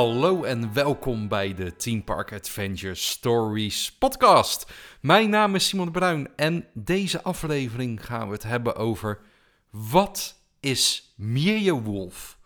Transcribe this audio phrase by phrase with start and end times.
[0.00, 4.72] Hallo en welkom bij de Team Park Adventure Stories podcast.
[5.00, 9.20] Mijn naam is Simon de Bruin en deze aflevering gaan we het hebben over
[9.70, 12.38] wat is Meerwolf?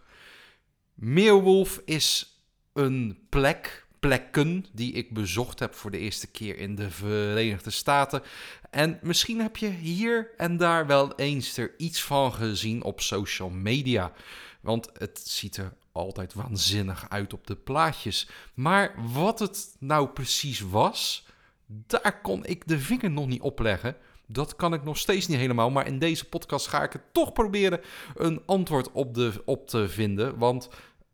[0.94, 2.40] Meerwolf is
[2.72, 8.22] een plek, plekken die ik bezocht heb voor de eerste keer in de Verenigde Staten.
[8.70, 13.50] En misschien heb je hier en daar wel eens er iets van gezien op social
[13.50, 14.12] media.
[14.60, 18.28] Want het ziet er altijd waanzinnig uit op de plaatjes.
[18.54, 21.26] Maar wat het nou precies was,
[21.66, 23.96] daar kon ik de vinger nog niet opleggen.
[24.26, 25.70] Dat kan ik nog steeds niet helemaal.
[25.70, 27.80] Maar in deze podcast ga ik het toch proberen
[28.16, 30.38] een antwoord op, de, op te vinden.
[30.38, 30.68] Want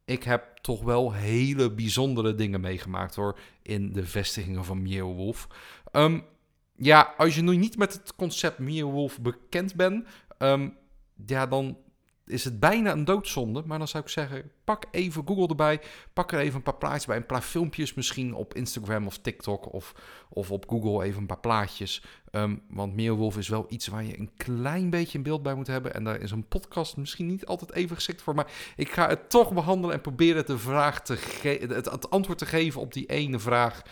[0.05, 3.39] ik heb toch wel hele bijzondere dingen meegemaakt hoor.
[3.63, 5.49] In de vestigingen van Meerwolf.
[5.93, 6.25] Um,
[6.77, 10.07] ja, als je nu niet met het concept Meerwolf bekend bent.
[10.39, 10.77] Um,
[11.27, 11.77] ja, dan
[12.31, 13.63] is het bijna een doodzonde.
[13.67, 15.81] Maar dan zou ik zeggen, pak even Google erbij.
[16.13, 17.17] Pak er even een paar plaatjes bij.
[17.17, 19.73] Een paar filmpjes misschien op Instagram of TikTok.
[19.73, 19.95] Of,
[20.29, 22.03] of op Google even een paar plaatjes.
[22.33, 25.67] Um, want Meerwolf is wel iets waar je een klein beetje een beeld bij moet
[25.67, 25.95] hebben.
[25.95, 28.35] En daar is een podcast misschien niet altijd even geschikt voor.
[28.35, 32.47] Maar ik ga het toch behandelen en proberen de vraag te het, het antwoord te
[32.47, 33.83] geven op die ene vraag.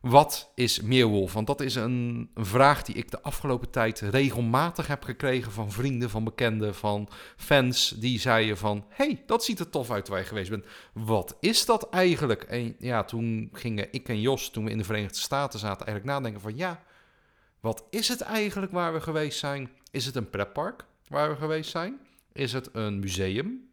[0.00, 1.32] Wat is Meerwolf?
[1.32, 6.10] Want dat is een, vraag die ik de afgelopen tijd regelmatig heb gekregen van vrienden,
[6.10, 7.88] van bekenden, van fans.
[7.88, 10.64] Die zeiden van, hey, dat ziet er tof uit waar je geweest bent.
[10.92, 12.42] Wat is dat eigenlijk?
[12.42, 16.16] En ja, toen gingen ik en Jos, toen we in de Verenigde Staten zaten, eigenlijk
[16.16, 16.82] nadenken van, ja,
[17.60, 19.70] wat is het eigenlijk waar we geweest zijn?
[19.90, 22.00] Is het een pretpark waar we geweest zijn?
[22.32, 23.68] Is het een museum?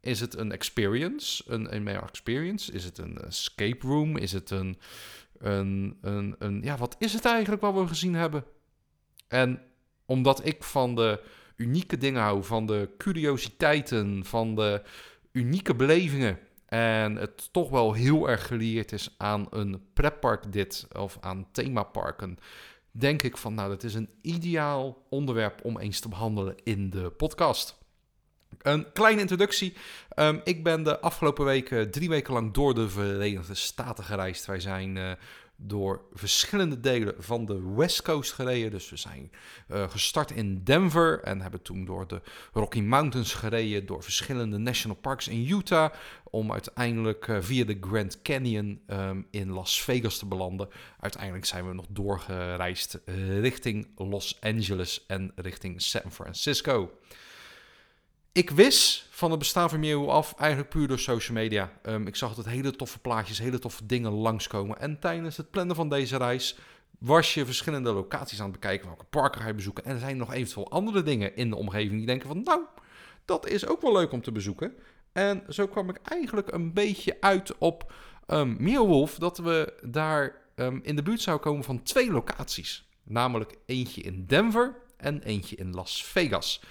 [0.00, 1.42] Is het een experience?
[1.46, 2.72] Een, een experience?
[2.72, 4.16] Is het een escape room?
[4.16, 4.78] Is het een
[5.42, 8.44] een, een, een, ja, wat is het eigenlijk wat we gezien hebben?
[9.28, 9.62] En
[10.06, 11.20] omdat ik van de
[11.56, 14.82] unieke dingen hou, van de curiositeiten, van de
[15.32, 16.38] unieke belevingen.
[16.66, 22.38] En het toch wel heel erg geleerd is aan een pretpark dit, of aan themaparken.
[22.90, 27.10] Denk ik van, nou, dat is een ideaal onderwerp om eens te behandelen in de
[27.10, 27.81] podcast.
[28.58, 29.74] Een kleine introductie.
[30.16, 34.46] Um, ik ben de afgelopen weken drie weken lang door de Verenigde Staten gereisd.
[34.46, 35.12] Wij zijn uh,
[35.56, 38.70] door verschillende delen van de West Coast gereden.
[38.70, 39.32] Dus we zijn
[39.70, 42.20] uh, gestart in Denver en hebben toen door de
[42.52, 45.92] Rocky Mountains gereden, door verschillende national parks in Utah,
[46.24, 50.68] om uiteindelijk uh, via de Grand Canyon um, in Las Vegas te belanden.
[51.00, 53.00] Uiteindelijk zijn we nog doorgereisd
[53.40, 56.92] richting Los Angeles en richting San Francisco.
[58.32, 61.72] Ik wist van het bestaan van Meerhoe af eigenlijk puur door social media.
[61.82, 64.80] Um, ik zag altijd hele toffe plaatjes, hele toffe dingen langskomen.
[64.80, 66.56] En tijdens het plannen van deze reis
[66.98, 68.86] was je verschillende locaties aan het bekijken.
[68.86, 69.84] Welke parken ga je bezoeken?
[69.84, 72.42] En er zijn nog eventueel andere dingen in de omgeving die denken van...
[72.42, 72.60] Nou,
[73.24, 74.74] dat is ook wel leuk om te bezoeken.
[75.12, 77.92] En zo kwam ik eigenlijk een beetje uit op
[78.26, 79.14] um, Meerwolf...
[79.18, 82.88] dat we daar um, in de buurt zouden komen van twee locaties.
[83.02, 86.62] Namelijk eentje in Denver en eentje in Las Vegas.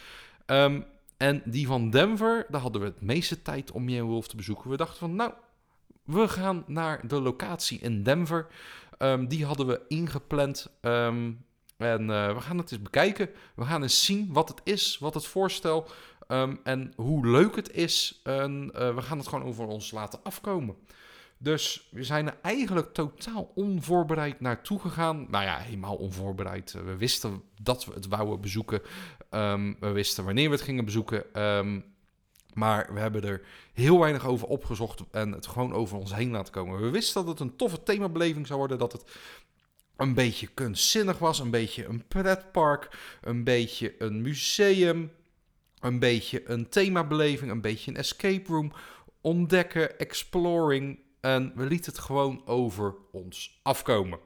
[0.45, 0.85] Um,
[1.21, 4.69] en die van Denver, daar hadden we het meeste tijd om Wolf te bezoeken.
[4.69, 5.31] We dachten van, nou,
[6.03, 8.47] we gaan naar de locatie in Denver.
[8.97, 10.77] Um, die hadden we ingepland.
[10.81, 11.45] Um,
[11.77, 13.29] en uh, we gaan het eens bekijken.
[13.55, 15.87] We gaan eens zien wat het is, wat het voorstel
[16.27, 18.19] um, en hoe leuk het is.
[18.23, 20.75] En uh, we gaan het gewoon over ons laten afkomen.
[21.37, 25.25] Dus we zijn er eigenlijk totaal onvoorbereid naartoe gegaan.
[25.29, 26.71] Nou ja, helemaal onvoorbereid.
[26.71, 28.81] We wisten dat we het wouden bezoeken.
[29.31, 31.41] Um, we wisten wanneer we het gingen bezoeken.
[31.41, 31.83] Um,
[32.53, 33.41] maar we hebben er
[33.73, 36.81] heel weinig over opgezocht en het gewoon over ons heen laten komen.
[36.81, 38.77] We wisten dat het een toffe themabeleving zou worden.
[38.77, 39.03] Dat het
[39.95, 41.39] een beetje kunstzinnig was.
[41.39, 42.97] Een beetje een pretpark.
[43.21, 45.11] Een beetje een museum.
[45.79, 47.51] Een beetje een themabeleving.
[47.51, 48.73] Een beetje een escape room.
[49.21, 50.99] Ontdekken, exploring.
[51.19, 54.19] En we lieten het gewoon over ons afkomen.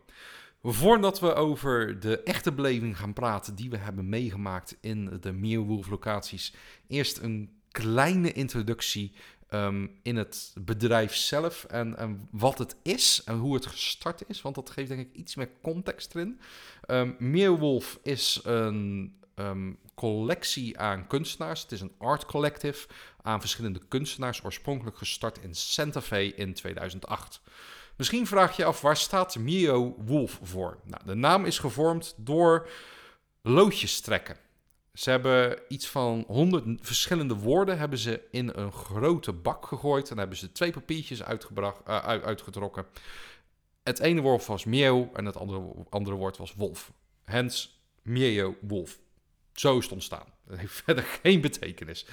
[0.68, 5.88] Voordat we over de echte beleving gaan praten die we hebben meegemaakt in de Meerwolf
[5.88, 6.54] locaties,
[6.88, 9.12] eerst een kleine introductie
[9.50, 14.42] um, in het bedrijf zelf en, en, wat het is en hoe het gestart is,
[14.42, 16.40] want dat geeft denk ik iets meer context erin.
[16.88, 21.62] Um, Meerwolf is een um, collectie aan kunstenaars.
[21.62, 22.88] Het is een art collective
[23.22, 27.42] aan verschillende kunstenaars, oorspronkelijk gestart in Santa Fe in 2008.
[27.96, 30.80] Misschien vraag je af, waar staat Mio Wolf voor?
[30.84, 32.70] Nou, de naam is gevormd door
[33.42, 34.38] loodjes trekken.
[34.94, 40.12] Ze hebben iets van 100 verschillende woorden hebben ze in een grote bak gegooid.
[40.12, 42.86] En hebben ze twee papiertjes uitgebracht, uh, uitgetrokken.
[43.84, 46.92] Het ene woord was meeuw en het andere, andere woord was wolf.
[47.24, 49.00] Hens, meeuw, wolf.
[49.54, 50.34] Zo is het ontstaan.
[50.48, 52.06] Dat heeft verder geen betekenis.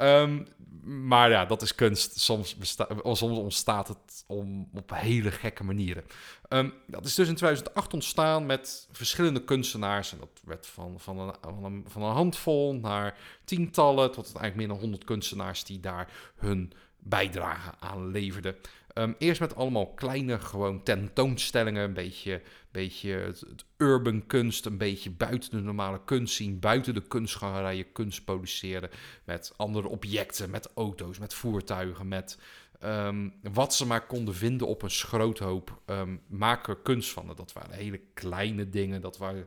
[0.00, 0.46] Um,
[0.86, 2.20] maar ja, dat is kunst.
[2.20, 2.56] Soms,
[3.02, 6.04] soms ontstaat het om, op hele gekke manieren.
[6.48, 10.12] Um, dat is dus in 2008 ontstaan met verschillende kunstenaars.
[10.12, 14.56] En dat werd van, van, een, van, een, van een handvol naar tientallen, tot eigenlijk
[14.56, 18.56] meer dan 100 kunstenaars die daar hun bijdrage aan leverden.
[18.98, 23.44] Um, eerst met allemaal kleine gewoon tentoonstellingen, een beetje, beetje het,
[23.76, 28.90] urban kunst, een beetje buiten de normale kunst zien, buiten de kunstgalerijen kunst produceren
[29.24, 32.38] met andere objecten, met auto's, met voertuigen, met
[32.84, 37.32] um, wat ze maar konden vinden op een schroothoop, um, maken kunst van.
[37.36, 39.46] Dat waren hele kleine dingen, dat waren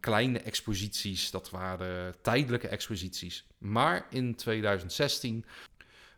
[0.00, 3.46] kleine exposities, dat waren tijdelijke exposities.
[3.58, 5.44] Maar in 2016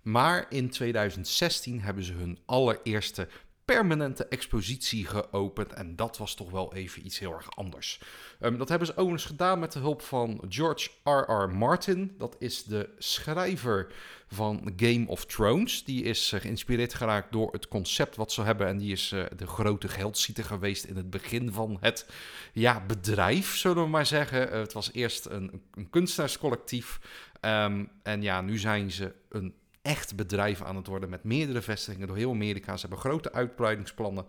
[0.04, 3.28] maar in 2016 hebben ze hun allereerste
[3.64, 5.72] permanente expositie geopend.
[5.72, 8.00] En dat was toch wel even iets heel erg anders.
[8.40, 11.56] Um, dat hebben ze overigens gedaan met de hulp van George R.R.
[11.56, 12.14] Martin.
[12.18, 13.92] Dat is de schrijver
[14.26, 15.84] van Game of Thrones.
[15.84, 18.66] Die is uh, geïnspireerd geraakt door het concept wat ze hebben.
[18.66, 22.10] En die is uh, de grote geldzieter geweest in het begin van het
[22.52, 24.48] ja, bedrijf, zullen we maar zeggen.
[24.48, 27.00] Uh, het was eerst een, een kunstenaarscollectief.
[27.40, 29.54] Um, en ja, nu zijn ze een
[29.84, 32.75] echt bedrijf aan het worden met meerdere vestigingen door heel Amerika.
[32.75, 34.26] Ze hebben grote uitbreidingsplannen.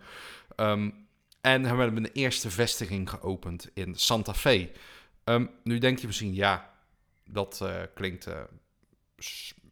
[0.56, 1.06] Um,
[1.40, 4.70] en hebben een eerste vestiging geopend in Santa Fe.
[5.24, 6.74] Um, nu denk je misschien, ja,
[7.24, 8.40] dat uh, klinkt uh,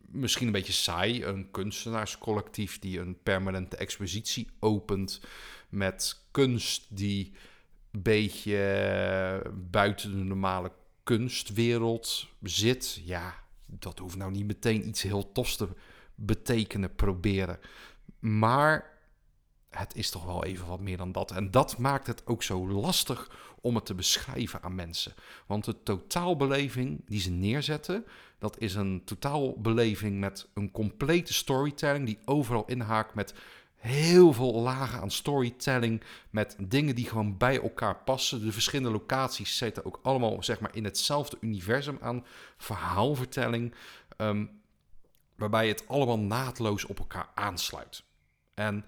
[0.07, 1.25] misschien een beetje saai.
[1.25, 5.21] Een kunstenaarscollectief die een permanente expositie opent
[5.69, 7.33] met kunst die
[7.91, 8.53] een beetje
[9.45, 10.73] uh, buiten de normale
[11.03, 13.01] kunstwereld zit.
[13.05, 13.44] Ja,
[13.79, 15.69] dat hoeft nou niet meteen iets heel tofs te
[16.15, 17.59] betekenen, proberen.
[18.19, 18.93] Maar
[19.71, 21.31] het is toch wel even wat meer dan dat.
[21.31, 23.31] En dat maakt het ook zo lastig
[23.61, 25.15] om het te beschrijven aan mensen.
[25.47, 28.05] Want de totaalbeleving die ze neerzetten,
[28.39, 33.35] dat is een totaalbeleving met een complete storytelling die overal inhaakt met
[33.85, 38.45] heel veel lagen aan storytelling met dingen die gewoon bij elkaar passen.
[38.45, 42.25] De verschillende locaties zitten ook allemaal zeg maar in hetzelfde universum aan
[42.57, 43.75] verhaalvertelling,
[44.17, 44.61] um,
[45.37, 48.05] waarbij het allemaal naadloos op elkaar aansluit.
[48.55, 48.85] En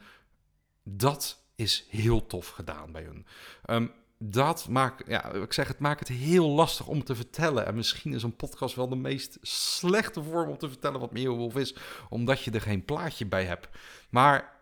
[0.83, 3.27] dat is heel tof gedaan bij hun.
[3.67, 7.67] Um, dat maakt, ja, ik zeg, het maakt het heel lastig om te vertellen.
[7.67, 11.57] En misschien is een podcast wel de meest slechte vorm om te vertellen wat Meerwolf
[11.57, 11.75] is,
[12.09, 13.69] omdat je er geen plaatje bij hebt.
[14.11, 14.56] Maar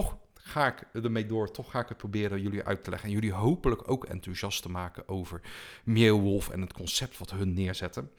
[0.00, 1.50] toch ga ik ermee door.
[1.50, 3.08] Toch ga ik het proberen jullie uit te leggen.
[3.08, 5.40] En jullie hopelijk ook enthousiast te maken over
[5.84, 8.10] Meerwolf en het concept wat hun neerzetten.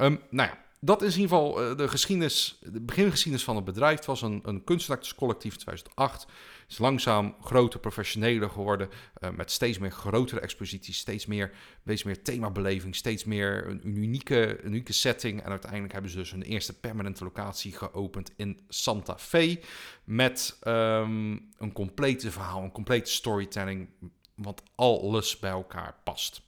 [0.00, 3.64] Um, nou ja, dat is in ieder geval eh, de geschiedenis, de begingeschiedenis van het
[3.64, 3.96] bedrijf.
[3.96, 6.26] Het was een, een in 2008
[6.68, 8.88] is langzaam groter, professioneler geworden.
[9.20, 11.52] Uh, met steeds meer grotere exposities, steeds meer,
[11.82, 15.42] steeds meer themabeleving, steeds meer een, unieke, unieke setting.
[15.42, 19.60] En uiteindelijk hebben ze dus hun eerste permanente locatie geopend in Santa Fe.
[20.04, 23.88] Met um, een complete verhaal, een complete storytelling.
[24.34, 26.42] Want alles bij elkaar past.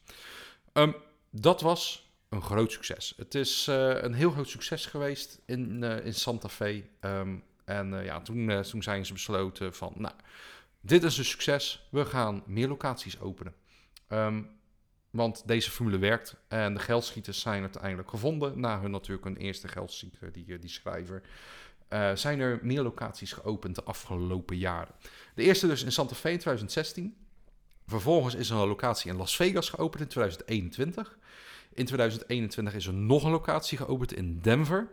[0.73, 0.95] Um,
[1.31, 3.15] dat was een groot succes.
[3.17, 6.85] Het is uh, een heel groot succes geweest in, uh, in Santa Fe.
[7.01, 10.15] Um, en uh, ja, toen, toen zijn ze besloten van, nou,
[10.81, 13.55] dit is een succes, we gaan meer locaties openen.
[14.09, 14.59] Um,
[15.11, 18.61] want deze formule werkt en de geldschieters zijn uiteindelijk gevonden.
[18.61, 21.23] Na hun natuurlijk een eerste geldschieter, die, die schrijver.
[22.15, 24.95] Zijn er meer locaties geopend de afgelopen jaren.
[25.35, 27.17] De eerste dus in Santa Fe in 2016.
[27.87, 31.19] Vervolgens is er een locatie in Las Vegas geopend in 2021.
[31.81, 34.89] In 2021 is er nog een locatie geopend in Denver.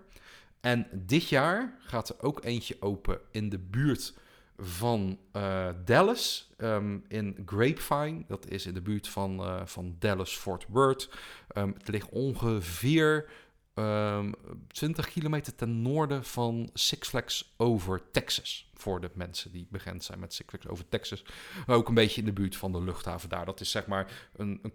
[0.60, 4.14] En dit jaar gaat er ook eentje open in de buurt
[4.58, 8.24] van uh, Dallas, um, in Grapevine.
[8.28, 11.10] Dat is in de buurt van, uh, van Dallas-Fort Worth.
[11.58, 13.30] Um, het ligt ongeveer
[13.74, 14.32] um, ehm,
[14.68, 18.72] 20 kilometer ten noorden van Six Flags over Texas.
[18.74, 21.24] Voor de mensen die bekend zijn met Six Flags over Texas.
[21.66, 23.46] Ook een beetje in de buurt van de luchthaven daar.
[23.46, 24.74] Dat is zeg maar een, een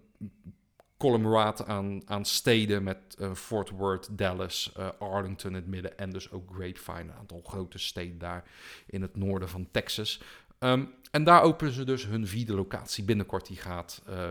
[1.03, 6.09] columnraad aan, aan steden met uh, Fort Worth, Dallas, uh, Arlington in het midden en
[6.09, 8.43] dus ook Grapevine, een aantal grote steden daar
[8.85, 10.21] in het noorden van Texas.
[10.59, 13.47] Um, en daar openen ze dus hun vierde locatie binnenkort.
[13.47, 14.29] Die gaat uh,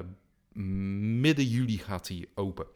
[1.20, 2.66] midden juli gaat die open.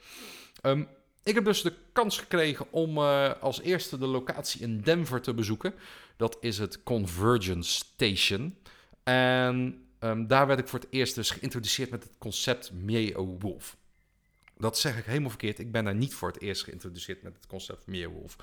[0.63, 0.89] Um,
[1.23, 5.75] ik heb dus de kans gekregen om als eerste de locatie in Denver te bezoeken.
[6.17, 8.57] Dat is het Convergence Station.
[9.03, 13.77] En um, daar werd ik voor het eerst dus geïntroduceerd met het concept Meo Wolf.
[14.59, 15.59] Dat zeg ik helemaal verkeerd.
[15.59, 18.37] Ik ben daar niet voor het eerst geïntroduceerd met het concept Meerwolf.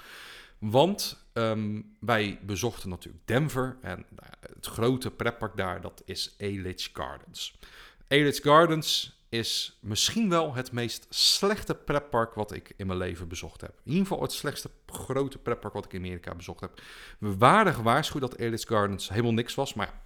[0.59, 3.77] Want um, wij bezochten natuurlijk Denver.
[3.81, 7.59] En nou, het grote pretpark daar, dat is Elitch Gardens.
[8.07, 13.61] Elitch Gardens is misschien wel het meest slechte pretpark wat ik in mijn leven bezocht
[13.61, 13.69] heb.
[13.83, 16.81] In ieder geval het slechtste grote pretpark wat ik in Amerika bezocht heb.
[17.19, 20.02] We waren gewaarschuwd dat Ellis Gardens helemaal niks was, maar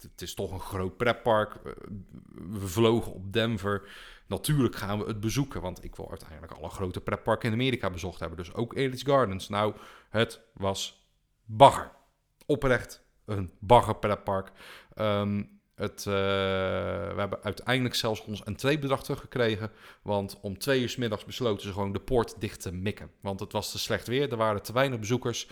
[0.00, 1.56] het is toch een groot pretpark.
[2.34, 3.88] We vlogen op Denver.
[4.26, 8.20] Natuurlijk gaan we het bezoeken, want ik wil uiteindelijk alle grote pretparken in Amerika bezocht
[8.20, 8.38] hebben.
[8.38, 9.48] Dus ook Ellis Gardens.
[9.48, 9.74] Nou,
[10.08, 11.06] het was
[11.44, 11.92] bagger.
[12.46, 14.50] Oprecht een bagger pretpark.
[14.94, 19.70] Um, het, uh, we hebben uiteindelijk zelfs ons entreebedrag teruggekregen.
[20.02, 23.10] Want om twee uur s middags besloten ze gewoon de poort dicht te mikken.
[23.20, 25.48] Want het was te slecht weer, er waren te weinig bezoekers.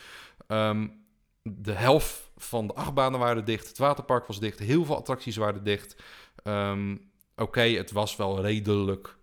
[0.48, 1.03] Um,
[1.48, 5.64] de helft van de achtbanen waren dicht, het waterpark was dicht, heel veel attracties waren
[5.64, 6.02] dicht.
[6.44, 9.16] Um, Oké, het was wel redelijk,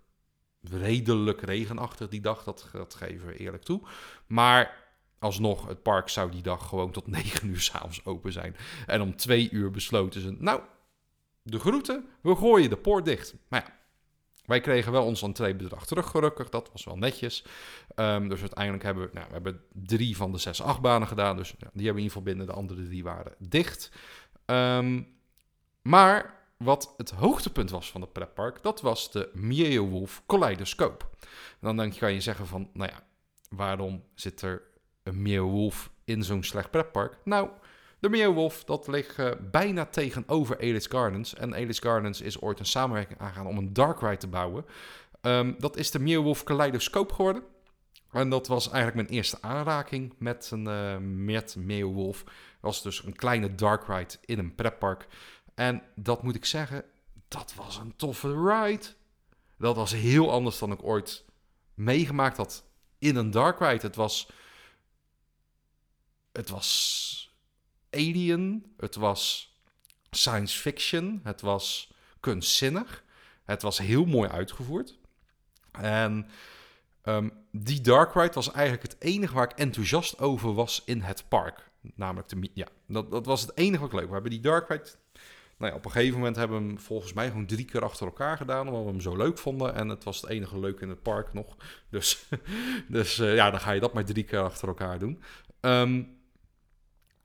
[0.61, 3.81] redelijk regenachtig die dag, dat, geven we eerlijk toe.
[4.27, 4.83] Maar
[5.19, 8.55] alsnog, het park zou die dag gewoon tot 9 uur s'avonds open zijn.
[8.85, 10.61] En om twee uur besloten ze, nou,
[11.43, 13.35] de groeten, we gooien de poort dicht.
[13.47, 13.73] Maar ja,
[14.51, 16.49] wij kregen wel ons entreebedrag terug, gelukkig.
[16.49, 17.45] Dat was wel netjes.
[17.95, 21.37] Um, dus uiteindelijk hebben we, nou, we hebben drie van de zes achtbanen gedaan.
[21.37, 22.45] Dus die hebben we in ieder geval binnen.
[22.45, 23.91] De andere drie waren dicht.
[24.45, 25.07] Um,
[25.81, 29.29] maar wat het hoogtepunt was van het pretpark, dat was de
[29.89, 31.09] Wolf Kaleidoscoop.
[31.59, 33.03] dan denk kan je zeggen van, nou ja,
[33.49, 34.61] waarom zit er
[35.03, 37.17] een Wolf in zo'n slecht pretpark?
[37.23, 37.49] Nou,
[38.01, 41.33] de Meerwolf, dat ligt uh, bijna tegenover Elis Gardens.
[41.33, 44.65] En Elis Gardens is ooit een samenwerking aangegaan om een dark ride te bouwen.
[45.21, 47.43] Um, dat is de Meerwolf Kaleidoscoop geworden.
[48.11, 52.23] En dat was eigenlijk mijn eerste aanraking met een uh, met Meerwolf.
[52.23, 55.07] Dat was dus een kleine dark ride in een pretpark.
[55.55, 56.83] En dat moet ik zeggen,
[57.27, 58.85] dat was een toffe ride.
[59.57, 61.25] Dat was heel anders dan ik ooit
[61.73, 62.63] meegemaakt had
[62.99, 63.87] in een dark ride.
[63.87, 64.29] Het was...
[66.31, 67.30] Het was
[67.91, 69.55] alien, het was
[70.11, 73.03] science fiction, het was kunstzinnig.
[73.43, 74.97] Het was heel mooi uitgevoerd.
[75.71, 76.27] En
[77.03, 81.23] um, die Dark Ride was eigenlijk het enige waar ik enthousiast over was in het
[81.27, 81.69] park.
[81.95, 82.49] Namelijk de...
[82.53, 84.07] Ja, dat, dat was het enige wat leuk.
[84.07, 84.89] We hebben die Dark Ride...
[85.57, 88.05] Nou ja, op een gegeven moment hebben we hem volgens mij gewoon drie keer achter
[88.05, 88.67] elkaar gedaan.
[88.67, 89.75] Omdat we hem zo leuk vonden.
[89.75, 91.55] En het was het enige leuk in het park nog.
[91.89, 92.25] Dus,
[92.87, 95.21] dus uh, ja, dan ga je dat maar drie keer achter elkaar doen.
[95.61, 96.20] Um,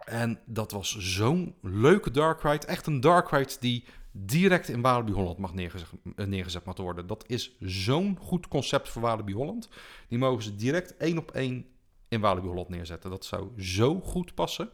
[0.06, 2.66] en dat was zo'n leuke dark ride.
[2.66, 7.06] Echt een dark ride die direct in Walibi Holland mag neergezet, eh, neergezet mag worden.
[7.06, 9.68] Dat is zo'n goed concept voor Walibi Holland.
[10.08, 11.66] Die mogen ze direct één op één
[12.08, 13.10] in Walibi Holland neerzetten.
[13.10, 14.70] Dat zou zo goed passen.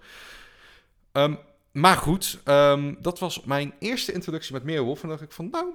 [1.13, 1.39] Um,
[1.73, 5.03] maar goed, um, dat was mijn eerste introductie met Meerwolf.
[5.03, 5.73] En dacht ik van, nou,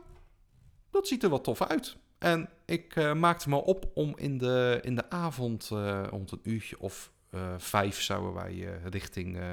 [0.91, 1.97] dat ziet er wel tof uit.
[2.17, 6.39] En ik uh, maakte me op om in de, in de avond, uh, rond een
[6.43, 7.11] uurtje of
[7.57, 9.43] vijf zouden wij uh, richting, uh,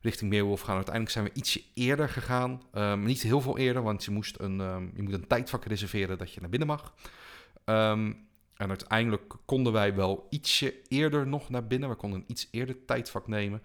[0.00, 0.74] richting Meerwolf gaan.
[0.74, 2.62] Uiteindelijk zijn we ietsje eerder gegaan.
[2.74, 6.18] Um, niet heel veel eerder, want je, moest een, um, je moet een tijdvak reserveren
[6.18, 6.94] dat je naar binnen mag.
[7.64, 11.88] Um, en uiteindelijk konden wij wel ietsje eerder nog naar binnen.
[11.88, 13.62] We konden een iets eerder tijdvak nemen.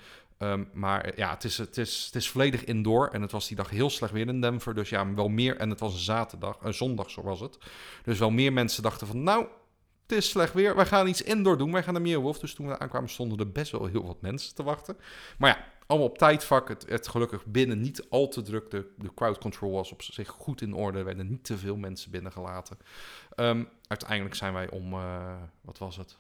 [0.74, 3.08] Maar ja, het is, het, is, het is volledig indoor.
[3.08, 4.74] En het was die dag heel slecht weer in Denver.
[4.74, 5.58] Dus ja, wel meer.
[5.58, 7.58] En het was een zaterdag, een zondag, zo was het.
[8.04, 9.48] Dus wel meer mensen dachten van, nou,
[10.10, 10.76] het is slecht weer.
[10.76, 11.72] Wij gaan iets indoor doen.
[11.72, 12.40] Wij gaan naar Meerwolf.
[12.40, 14.98] Dus toen we aankwamen stonden er best wel heel wat mensen te wachten.
[15.38, 16.68] Maar ja, allemaal op tijdvak.
[16.68, 18.72] Het, het gelukkig binnen niet al te druk.
[18.72, 20.98] De, crowd control was op zich goed in orde.
[20.98, 22.78] Er werden niet te veel mensen binnengelaten.
[23.36, 26.18] Um, uiteindelijk zijn wij om, uh, wat was het?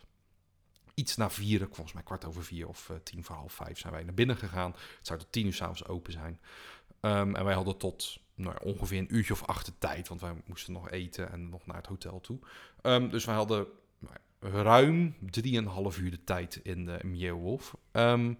[0.93, 3.93] Iets na vier, volgens mij kwart over vier of uh, tien voor half vijf zijn
[3.93, 4.71] wij naar binnen gegaan.
[4.71, 6.39] Het zou tot tien uur s'avonds open zijn.
[7.01, 10.33] Um, en wij hadden tot nou, ongeveer een uurtje of acht de tijd, want wij
[10.45, 12.39] moesten nog eten en nog naar het hotel toe.
[12.81, 13.67] Um, dus wij hadden
[14.39, 17.77] ruim 3,5 uur de tijd in de Meerwolf.
[17.91, 18.37] Um,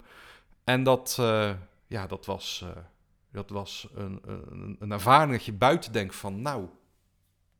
[0.63, 1.53] en dat, uh,
[1.87, 2.69] ja, dat was, uh,
[3.31, 6.67] dat was een, een, een, ervaring dat je buiten denkt van, nou,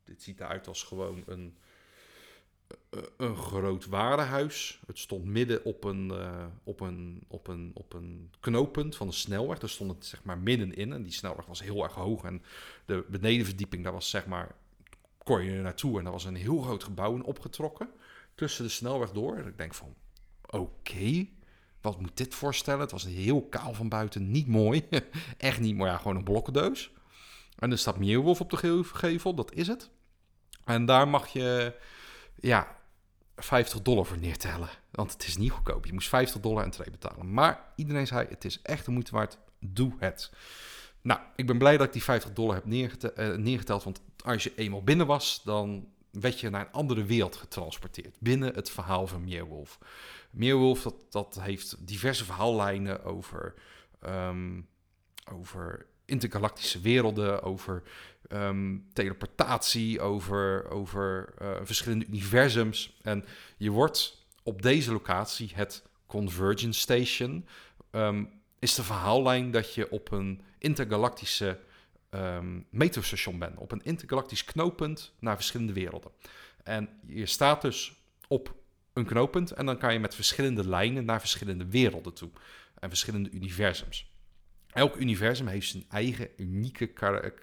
[0.03, 1.57] dit ziet eruit als gewoon een,
[3.17, 4.79] een groot warenhuis.
[4.87, 9.13] Het stond midden op een, uh, op, een, op, een, op een knooppunt van de
[9.13, 9.59] snelweg.
[9.59, 12.23] Daar stond het zeg maar middenin en die snelweg was heel erg hoog.
[12.23, 12.43] En
[12.85, 14.55] de benedenverdieping, daar was zeg maar,
[15.23, 17.89] kon je naartoe en daar was een heel groot gebouw opgetrokken
[18.35, 19.37] tussen de snelweg door.
[19.37, 19.95] En ik denk van,
[20.45, 21.27] oké,
[21.81, 22.81] wat moet dit voorstellen?
[22.81, 24.87] Het was heel kaal van buiten, niet mooi.
[25.37, 26.91] Echt niet mooi, ja, gewoon een blokkendeus.
[27.57, 29.89] En er staat Meerwolf op de gevel, dat is het.
[30.65, 31.73] En daar mag je,
[32.41, 32.77] ja,
[33.35, 34.69] 50 dollar voor neertellen.
[34.91, 35.85] Want het is niet goedkoop.
[35.85, 37.33] Je moest 50 dollar entree betalen.
[37.33, 40.31] Maar iedereen zei, het is echt de moeite waard, doe het.
[41.01, 43.83] Nou, ik ben blij dat ik die 50 dollar heb neergeteld, uh, neergeteld.
[43.83, 48.15] Want als je eenmaal binnen was, dan werd je naar een andere wereld getransporteerd.
[48.19, 49.79] Binnen het verhaal van Meerwolf.
[50.31, 53.53] Meerwolf, dat, dat heeft diverse verhaallijnen over,
[54.05, 54.67] um,
[55.31, 57.83] over intergalactische werelden, over
[58.27, 62.97] ehm, teleportatie, over, over uh, verschillende universums.
[63.01, 63.25] En
[63.57, 67.45] je wordt op deze locatie, het Convergence Station,
[67.91, 68.23] ehm,
[68.59, 71.59] is de verhaallijn dat je op een intergalactische
[72.09, 72.65] um,
[73.39, 73.57] bent.
[73.57, 76.11] Op een intergalactisch knooppunt naar verschillende werelden.
[76.63, 77.93] En je staat dus
[78.27, 78.55] op
[78.93, 82.29] een knooppunt en dan kan je met verschillende lijnen naar verschillende werelden toe.
[82.79, 84.11] En verschillende universums.
[84.71, 86.89] Elk universum heeft zijn eigen unieke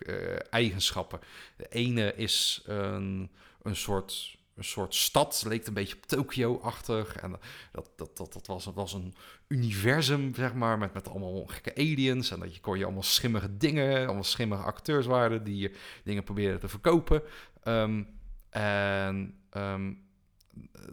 [0.06, 1.20] uh, eigenschappen.
[1.56, 3.30] De ene is een,
[3.62, 5.44] een soort een soort stad.
[5.46, 7.16] Leek een beetje op Tokio-achtig.
[7.16, 7.36] En
[7.72, 9.14] dat, dat, dat, dat was, was een
[9.48, 12.30] universum, zeg maar, met, met allemaal gekke aliens.
[12.30, 16.24] En dat je kon je allemaal schimmige dingen, allemaal schimmige acteurs waren die je dingen
[16.24, 17.22] probeerden te verkopen.
[17.62, 18.02] Ehm,
[18.50, 19.92] en ehm,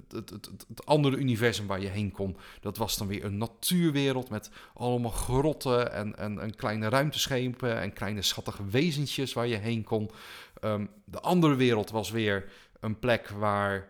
[0.10, 5.12] het, andere universum waar je heen kon, dat was dan weer een natuurwereld met allemaal
[5.12, 10.12] grotten en, en, en kleine ruimteschepen en kleine schattige wezentjes waar je heen kon.
[10.60, 13.89] Ehm, de andere wereld was weer een plek waar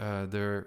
[0.00, 0.66] uh, er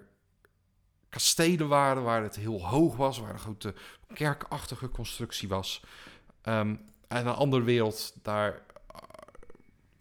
[1.09, 3.73] kastelen waren, waar het heel hoog was, waar een grote
[4.13, 5.83] kerkachtige constructie was.
[6.43, 8.61] Um, en een andere wereld, daar,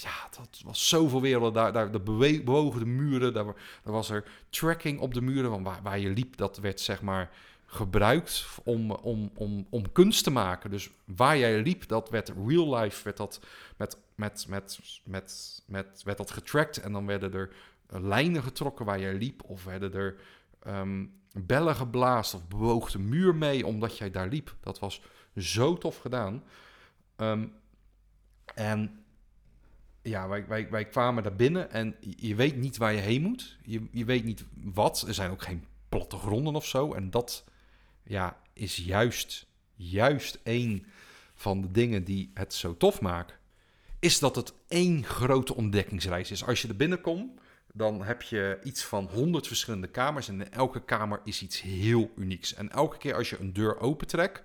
[0.02, 1.52] ja, dat was zoveel werelden.
[1.52, 2.00] Daar, daar de
[2.44, 6.36] bewogen de muren, daar, was er tracking op de muren, want waar, waar je liep,
[6.36, 7.30] dat werd zeg maar
[7.66, 10.70] gebruikt om, om, om, om kunst te maken.
[10.70, 13.40] Dus waar jij liep, dat werd real life, werd dat
[13.76, 16.80] met, met, met, met, met, werd dat getracked.
[16.80, 17.50] En dan werden er
[17.86, 19.42] lijnen getrokken waar jij liep.
[19.44, 20.16] Of werden er
[20.66, 24.56] um, bellen geblazen of bewoog de muur mee omdat jij daar liep.
[24.60, 25.02] Dat was
[25.36, 26.44] zo tof gedaan.
[27.16, 27.52] Um,
[28.54, 29.01] en
[30.02, 33.56] ja, wij, wij, wij kwamen daar binnen en je weet niet waar je heen moet.
[33.64, 35.04] Je, je weet niet wat.
[35.06, 36.92] Er zijn ook geen plattegronden of zo.
[36.92, 37.44] En dat
[38.02, 40.86] ja, is juist, juist een
[41.34, 43.36] van de dingen die het zo tof maken.
[43.98, 46.44] Is dat het één grote ontdekkingsreis is.
[46.44, 47.40] Als je er binnenkomt,
[47.72, 50.28] dan heb je iets van honderd verschillende kamers.
[50.28, 52.54] En in elke kamer is iets heel unieks.
[52.54, 54.42] En elke keer als je een deur opentrekt,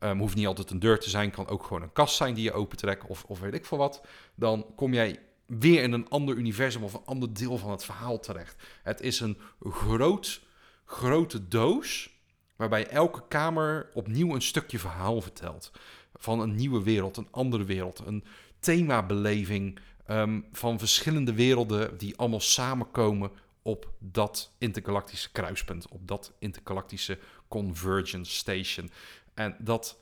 [0.00, 2.44] um, hoeft niet altijd een deur te zijn, kan ook gewoon een kast zijn die
[2.44, 4.00] je opentrekt of, of weet ik veel wat.
[4.34, 8.20] Dan kom jij weer in een ander universum of een ander deel van het verhaal
[8.20, 8.56] terecht.
[8.82, 10.40] Het is een groot,
[10.84, 12.10] grote doos
[12.56, 15.72] waarbij elke kamer opnieuw een stukje verhaal vertelt.
[16.14, 18.24] Van een nieuwe wereld, een andere wereld, een
[18.58, 19.78] themabeleving
[20.10, 23.30] um, van verschillende werelden die allemaal samenkomen
[23.62, 28.90] op dat intergalactische kruispunt, op dat intergalactische convergence station.
[29.38, 29.98] En dat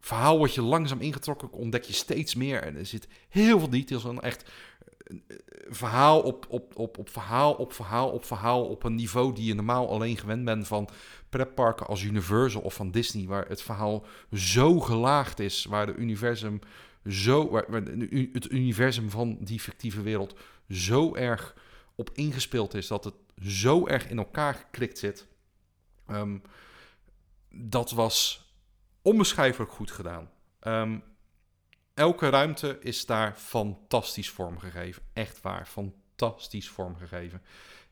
[0.00, 4.06] verhaal wordt je langzaam ingetrokken, ontdek je steeds meer en er zit heel veel details
[4.06, 4.50] aan, echt
[5.68, 9.54] verhaal op, op, op, op verhaal op verhaal op verhaal op een niveau die je
[9.54, 10.88] normaal alleen gewend bent van
[11.28, 16.58] pretparken als Universal of van Disney, waar het verhaal zo gelaagd is, waar de universum
[17.06, 17.64] zo, waar,
[18.32, 20.36] het universum van die fictieve wereld
[20.68, 21.54] zo erg
[21.94, 25.26] op ingespeeld is, dat het zo erg in elkaar geklikt zit.
[26.06, 26.36] Ehm,
[27.54, 28.46] dat was
[29.02, 30.30] onbeschrijfelijk goed gedaan.
[30.60, 31.02] Um,
[31.94, 35.02] elke ruimte is daar fantastisch vormgegeven.
[35.12, 37.42] Echt waar, fantastisch vormgegeven.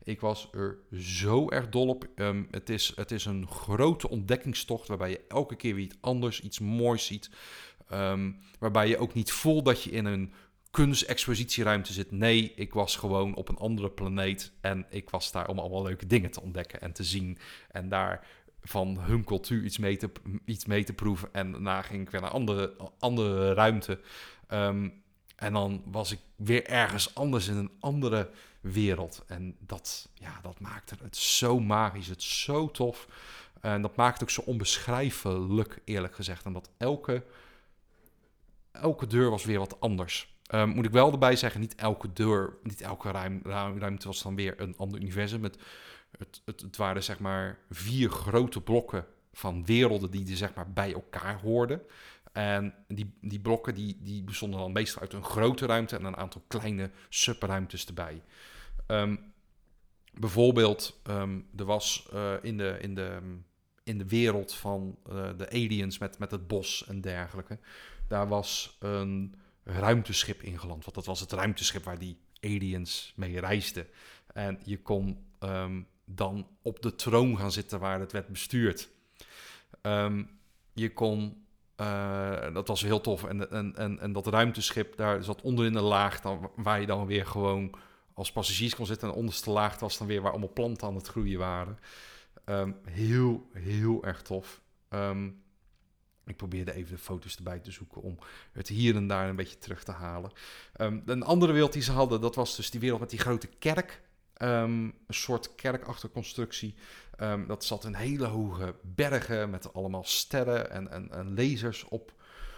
[0.03, 2.07] Ik was er zo erg dol op.
[2.15, 6.41] Um, het, is, het is een grote ontdekkingstocht waarbij je elke keer weer iets anders,
[6.41, 7.29] iets moois ziet.
[7.91, 10.33] Um, waarbij je ook niet voelt dat je in een
[10.71, 12.11] kunstexpositieruimte zit.
[12.11, 16.05] Nee, ik was gewoon op een andere planeet en ik was daar om allemaal leuke
[16.05, 17.37] dingen te ontdekken en te zien.
[17.71, 18.27] En daar
[18.63, 20.11] van hun cultuur iets mee te,
[20.45, 21.29] iets mee te proeven.
[21.33, 23.99] En daarna ging ik weer naar andere, andere ruimte.
[24.53, 25.03] Um,
[25.35, 28.29] en dan was ik weer ergens anders in een andere
[28.61, 29.23] wereld.
[29.27, 33.07] En dat, ja, dat maakte het zo magisch, het zo tof.
[33.61, 36.45] En dat maakt het ook zo onbeschrijfelijk, eerlijk gezegd.
[36.45, 37.23] En dat elke,
[38.71, 40.35] elke deur was weer wat anders.
[40.53, 44.35] Um, moet ik wel erbij zeggen, niet elke deur, niet elke ruim, ruimte was dan
[44.35, 45.51] weer een ander universum.
[46.17, 50.93] Het, het, waren zeg maar vier grote blokken van werelden die er zeg maar bij
[50.93, 51.81] elkaar hoorden.
[52.31, 56.17] En die, die blokken die, die bestonden dan meestal uit een grote ruimte en een
[56.17, 58.21] aantal kleine subruimtes erbij.
[58.87, 59.33] Um,
[60.13, 63.19] bijvoorbeeld, um, er was uh, in, de, in, de,
[63.83, 67.59] in de wereld van uh, de aliens met, met het bos en dergelijke,
[68.07, 70.83] daar was een ruimteschip ingeland.
[70.83, 73.87] Want dat was het ruimteschip waar die aliens mee reisden.
[74.33, 78.89] En je kon um, dan op de troon gaan zitten waar het werd bestuurd.
[79.81, 80.39] Um,
[80.73, 81.45] je kon,
[81.77, 86.21] uh, dat was heel tof, en, en, en, dat ruimteschip, daar zat onderin een laag
[86.21, 87.75] dan, waar je dan weer gewoon
[88.13, 89.09] als passagiers kon zitten.
[89.09, 91.79] En onderste laag was dan weer waar allemaal planten aan het groeien waren.
[92.45, 94.61] Um, heel, heel erg tof.
[94.89, 95.43] Um,
[96.25, 98.17] Ik probeerde even de foto's erbij te zoeken om
[98.51, 100.31] het hier en daar een beetje terug te halen.
[100.73, 103.47] Ehm, een andere wereld die ze hadden, dat was dus die wereld met die grote
[103.47, 104.01] kerk.
[104.41, 106.75] Ehm, een soort kerkachtige constructie.
[107.19, 112.13] Um, dat zat in hele hoge bergen met allemaal sterren en, lasers op,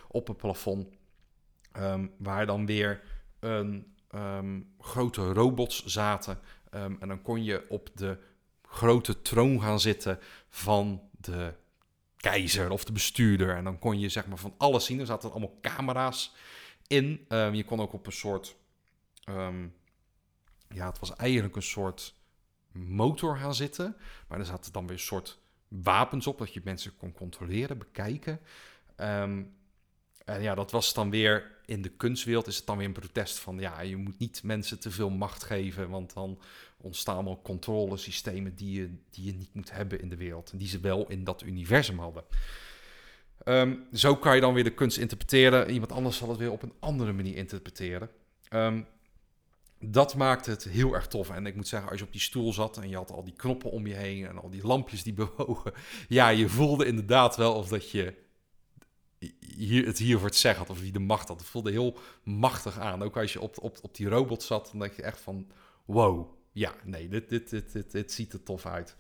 [0.08, 0.88] op het plafond.
[2.18, 3.02] waar dan weer
[3.40, 3.96] een
[4.80, 6.40] grote robots zaten.
[6.72, 8.18] en dan kon je op de
[8.62, 10.20] grote troon gaan zitten
[10.50, 11.54] van de
[12.18, 13.56] keizer of de bestuurder.
[13.56, 15.00] En dan kon je zeg maar van alles zien.
[15.00, 16.34] Er zaten allemaal camera's
[16.88, 17.26] in.
[17.30, 18.56] Je kon ook op een soort.
[20.74, 22.16] Ja, het was eigenlijk een soort
[22.72, 23.96] motor gaan zitten.
[24.28, 26.38] Maar er zaten dan weer een soort wapens op.
[26.38, 28.40] Dat je mensen kon controleren, bekijken.
[28.98, 29.56] Um,
[30.26, 33.40] en ja, dat was dan weer in de kunstwereld is het dan weer een protest
[33.40, 36.40] van ja, je moet niet mensen te veel macht geven, want dan
[36.78, 40.52] ontstaan allemaal controlesystemen die je, die je niet moet hebben in de wereld.
[40.56, 42.24] Die ze wel in dat universum hadden.
[43.44, 45.70] Ehm, zo kan je dan weer de kunst interpreteren.
[45.70, 48.10] Iemand anders zal het weer op een andere manier interpreteren.
[48.50, 48.82] Ehm,
[49.86, 51.30] dat maakt het heel erg tof.
[51.30, 53.36] En ik moet zeggen, als je op die stoel zat en je had al die
[53.36, 55.74] knoppen om je heen en al die lampjes die bewogen.
[56.08, 58.14] Ja, je voelde inderdaad wel of dat je
[59.58, 61.40] hier, het hier voor het zeggen had of wie de macht had.
[61.40, 63.04] Het voelde heel machtig aan.
[63.04, 65.48] Ook als je op, op, op die robot zat, dan denk je echt van
[65.86, 68.96] wow ja, nee, dit, dit, dit, dit, dit ziet er tof uit.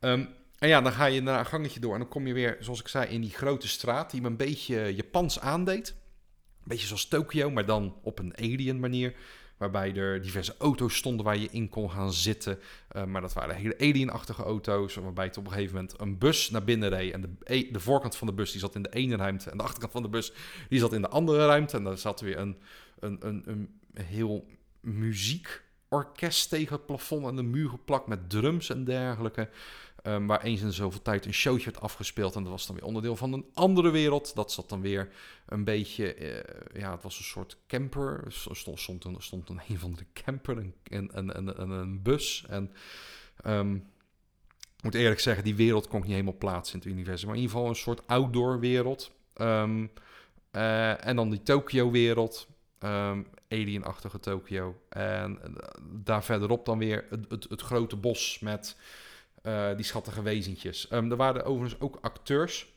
[0.00, 0.28] Um,
[0.58, 2.80] en ja, dan ga je naar een gangetje door en dan kom je weer, zoals
[2.80, 5.88] ik zei, in die grote straat die me een beetje Japans aandeed.
[5.88, 9.14] Een beetje zoals Tokio, maar dan op een alien manier.
[9.60, 12.58] Waarbij er diverse auto's stonden waar je in kon gaan zitten.
[12.96, 14.94] Uh, maar dat waren hele alienachtige auto's.
[14.94, 17.12] Waarbij het op een gegeven moment een bus naar binnen reed.
[17.12, 19.50] En de, e, de voorkant van de bus die zat in de ene ruimte.
[19.50, 20.32] En de achterkant van de bus
[20.68, 21.76] die zat in de andere ruimte.
[21.76, 22.56] En daar zat weer een,
[22.98, 24.46] een, een, een heel
[24.80, 29.48] muziek orkest tegen het plafond en de muur geplakt met drums en dergelijke.
[30.02, 32.34] Um, waar eens in zoveel tijd een showtje werd afgespeeld.
[32.34, 34.34] En dat was dan weer onderdeel van een andere wereld.
[34.34, 35.08] Dat zat dan weer
[35.46, 36.18] een beetje.
[36.18, 38.22] Uh, ja, het was een soort camper.
[38.24, 41.10] Er stond, stond, een, stond een, een van de camper, een,
[41.70, 42.44] een, bus.
[42.48, 42.72] En.
[43.46, 43.88] Um,
[44.76, 47.26] ik moet eerlijk zeggen, die wereld kon ik niet helemaal plaatsen in het universum.
[47.26, 49.10] Maar in ieder geval een soort outdoor wereld.
[49.36, 49.90] Um,
[50.52, 52.48] uh, en dan die Tokyo-wereld.
[52.78, 54.80] Um, alienachtige Tokio.
[54.88, 58.76] En eh, daar verderop dan weer het, het, het grote bos met
[59.42, 60.92] uh, die schattige wezentjes.
[60.92, 62.74] Um, er waren overigens ook acteurs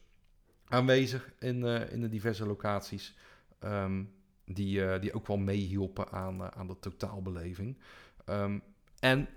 [0.65, 3.15] aanwezig in, uh, in de diverse locaties.
[3.59, 4.13] Um,
[4.45, 7.77] die, uh, die ook wel meehielpen aan, aan de totaalbeleving.
[8.25, 8.63] Um,
[8.99, 9.27] en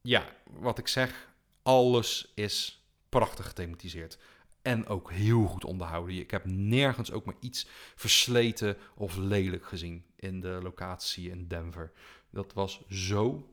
[0.00, 1.28] ja, wat ik zeg,
[1.62, 4.18] alles is prachtig gethematiseerd.
[4.62, 6.16] En ook heel goed onderhouden.
[6.16, 11.92] Ik heb nergens ook maar iets versleten of lelijk gezien in de locatie in Denver.
[12.30, 13.48] Dat was zo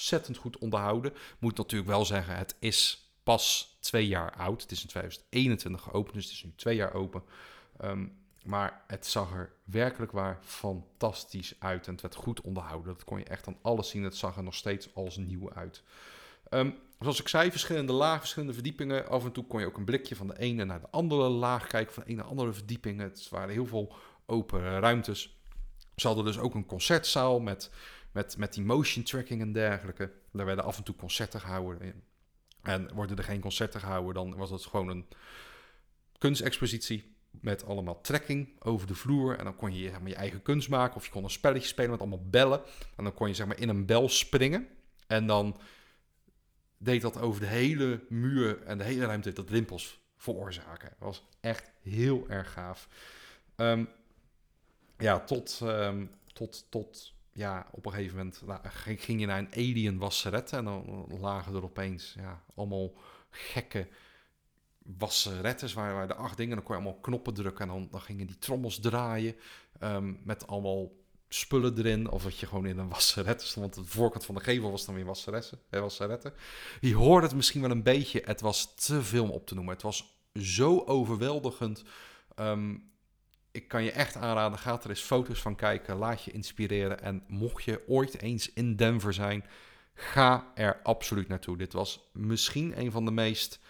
[0.00, 1.12] ontzettend goed onderhouden.
[1.38, 4.62] Moet natuurlijk wel zeggen, het is pas twee jaar oud.
[4.62, 7.22] Het is in 2021 geopend, dus het is nu twee jaar open.
[7.84, 12.92] Um, maar het zag er werkelijk waar fantastisch uit en het werd goed onderhouden.
[12.92, 14.02] Dat kon je echt aan alles zien.
[14.02, 15.82] Het zag er nog steeds als nieuw uit.
[16.50, 19.08] Um, zoals ik zei, verschillende lagen, verschillende verdiepingen.
[19.08, 21.66] Af en toe kon je ook een blikje van de ene naar de andere laag
[21.66, 23.04] kijken, van de ene naar andere verdiepingen.
[23.04, 23.94] Het waren heel veel
[24.26, 25.38] open ruimtes.
[25.96, 27.70] Ze hadden dus ook een concertzaal met,
[28.12, 30.12] met, met die motion tracking en dergelijke.
[30.32, 32.02] Daar werden af en toe concerten gehouden.
[32.62, 35.06] En worden er geen concerten gehouden, dan was het gewoon een
[36.18, 39.38] kunstexpositie met allemaal trekking over de vloer.
[39.38, 42.00] En dan kon je je eigen kunst maken of je kon een spelletje spelen met
[42.00, 42.62] allemaal bellen.
[42.96, 44.68] En dan kon je zeg maar, in een bel springen.
[45.06, 45.60] En dan
[46.78, 50.88] deed dat over de hele muur en de hele ruimte dat rimpels veroorzaken.
[50.88, 52.88] Dat was echt heel erg gaaf.
[53.56, 53.88] Um,
[54.98, 58.60] ja, tot, um, tot, tot ja, op een gegeven moment nou,
[58.96, 62.92] ging je naar een alien wasseret en dan lagen er opeens ja, allemaal
[63.30, 63.88] gekke
[64.78, 68.00] wasserettes waar, waar de acht dingen, dan kon je allemaal knoppen drukken en dan, dan
[68.00, 69.34] gingen die trommels draaien
[69.80, 70.92] um, met allemaal
[71.28, 72.10] spullen erin.
[72.10, 73.74] Of dat je gewoon in een wasseret stond.
[73.74, 75.04] Want de voorkant van de gevel was dan weer
[75.70, 76.32] wasseretten.
[76.80, 78.22] Je hoorde het misschien wel een beetje.
[78.24, 79.74] Het was te veel om op te noemen.
[79.74, 81.84] Het was zo overweldigend.
[82.36, 82.89] Um,
[83.52, 85.96] ik kan je echt aanraden, ga er eens foto's van kijken.
[85.96, 87.02] Laat je inspireren.
[87.02, 89.44] En mocht je ooit eens in Denver zijn,
[89.94, 91.56] ga er absoluut naartoe.
[91.56, 93.60] Dit was misschien een van de meest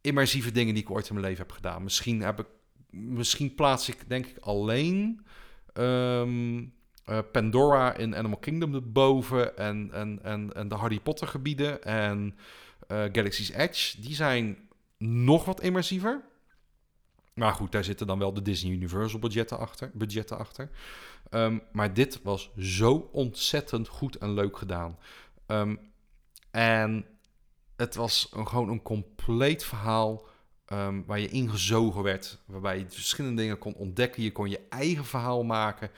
[0.00, 1.82] immersieve dingen die ik ooit in mijn leven heb gedaan.
[1.82, 2.46] Misschien, heb ik,
[2.90, 5.26] misschien plaats ik denk ik alleen
[5.74, 6.72] um,
[7.06, 12.36] uh, Pandora in Animal Kingdom erboven en, en, en, en de Harry Potter gebieden en
[12.88, 14.00] uh, Galaxy's Edge.
[14.00, 16.24] Die zijn nog wat immersiever.
[17.34, 19.90] Maar goed, daar zitten dan wel de Disney Universal budgetten achter.
[19.94, 20.70] Budgetten achter.
[21.30, 24.98] Um, maar dit was zo ontzettend goed en leuk gedaan.
[25.46, 25.92] Um,
[26.50, 27.06] en
[27.76, 30.26] het was gewoon een compleet verhaal
[30.64, 34.22] ehm, waar je ingezogen werd, waarbij je verschillende dingen kon ontdekken.
[34.22, 35.90] Je kon je eigen verhaal maken.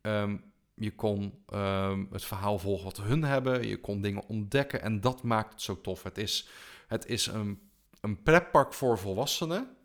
[0.00, 0.36] Ehm,
[0.74, 3.66] je kon ehm, het verhaal volgen wat hun hebben.
[3.66, 6.02] Je kon dingen ontdekken en dat maakt het zo tof.
[6.02, 6.48] Het is,
[6.86, 7.60] het is een,
[8.00, 9.76] een pretpark voor volwassenen.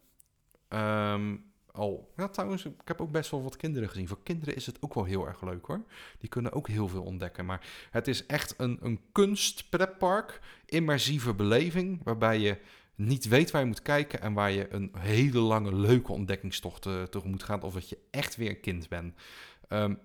[1.71, 4.07] Al, ja, trouwens, ik heb ook best wel wat kinderen gezien.
[4.07, 5.83] Voor kinderen is het ook wel heel erg leuk hoor.
[6.19, 7.45] Die kunnen ook heel veel ontdekken.
[7.45, 12.57] Maar het is echt een, een kunstpretpark, immersieve beleving, waarbij je
[12.95, 17.03] niet weet waar je moet kijken en waar je een hele lange, leuke ontdekkingstocht uh,
[17.03, 17.63] tegemoet gaat.
[17.63, 19.15] Of dat je echt weer een kind bent.
[19.67, 19.95] Ehm,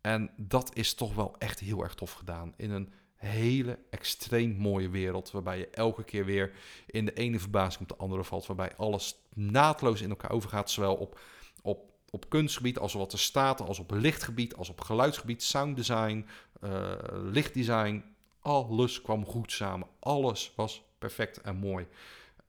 [0.00, 2.54] en dat is toch wel echt heel erg tof gedaan.
[2.56, 2.92] In een
[3.24, 5.30] hele extreem mooie wereld.
[5.30, 6.52] Waarbij je elke keer weer
[6.86, 8.46] in de ene verbazing op de andere valt.
[8.46, 10.70] Waarbij alles naadloos in elkaar overgaat.
[10.70, 11.20] Zowel op,
[11.62, 13.60] op, op kunstgebied als wat er staat.
[13.60, 15.42] Als op lichtgebied, als op geluidsgebied.
[15.42, 16.26] Sounddesign,
[16.64, 18.04] uh, lichtdesign.
[18.40, 19.88] Alles kwam goed samen.
[20.00, 21.86] Alles was perfect en mooi.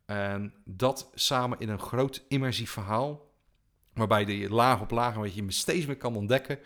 [0.05, 3.31] En dat samen in een groot immersief verhaal,
[3.93, 6.59] waarbij je laag op laag, weet je, steeds meer kan ontdekken.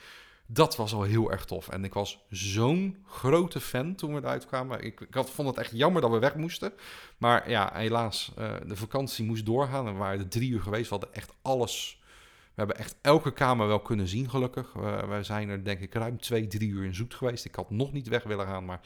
[0.52, 1.70] Dat was al heel erg tof.
[1.70, 4.84] En ik was zo'n grote fan toen we eruit kwamen.
[4.84, 6.74] Ik, ik had, vond het echt jammer dat we weg moesten.
[7.18, 9.86] Maar ja, helaas, uh, de vakantie moest doorgaan.
[9.86, 10.90] We waren er drie uur geweest.
[10.90, 12.02] We hadden echt alles.
[12.44, 14.74] We hebben echt elke kamer wel kunnen zien, gelukkig.
[15.08, 17.46] Wij zijn er denk ik ruim twee, drie uur in zoet geweest.
[17.46, 18.80] Ik had nog niet weg willen gaan, maar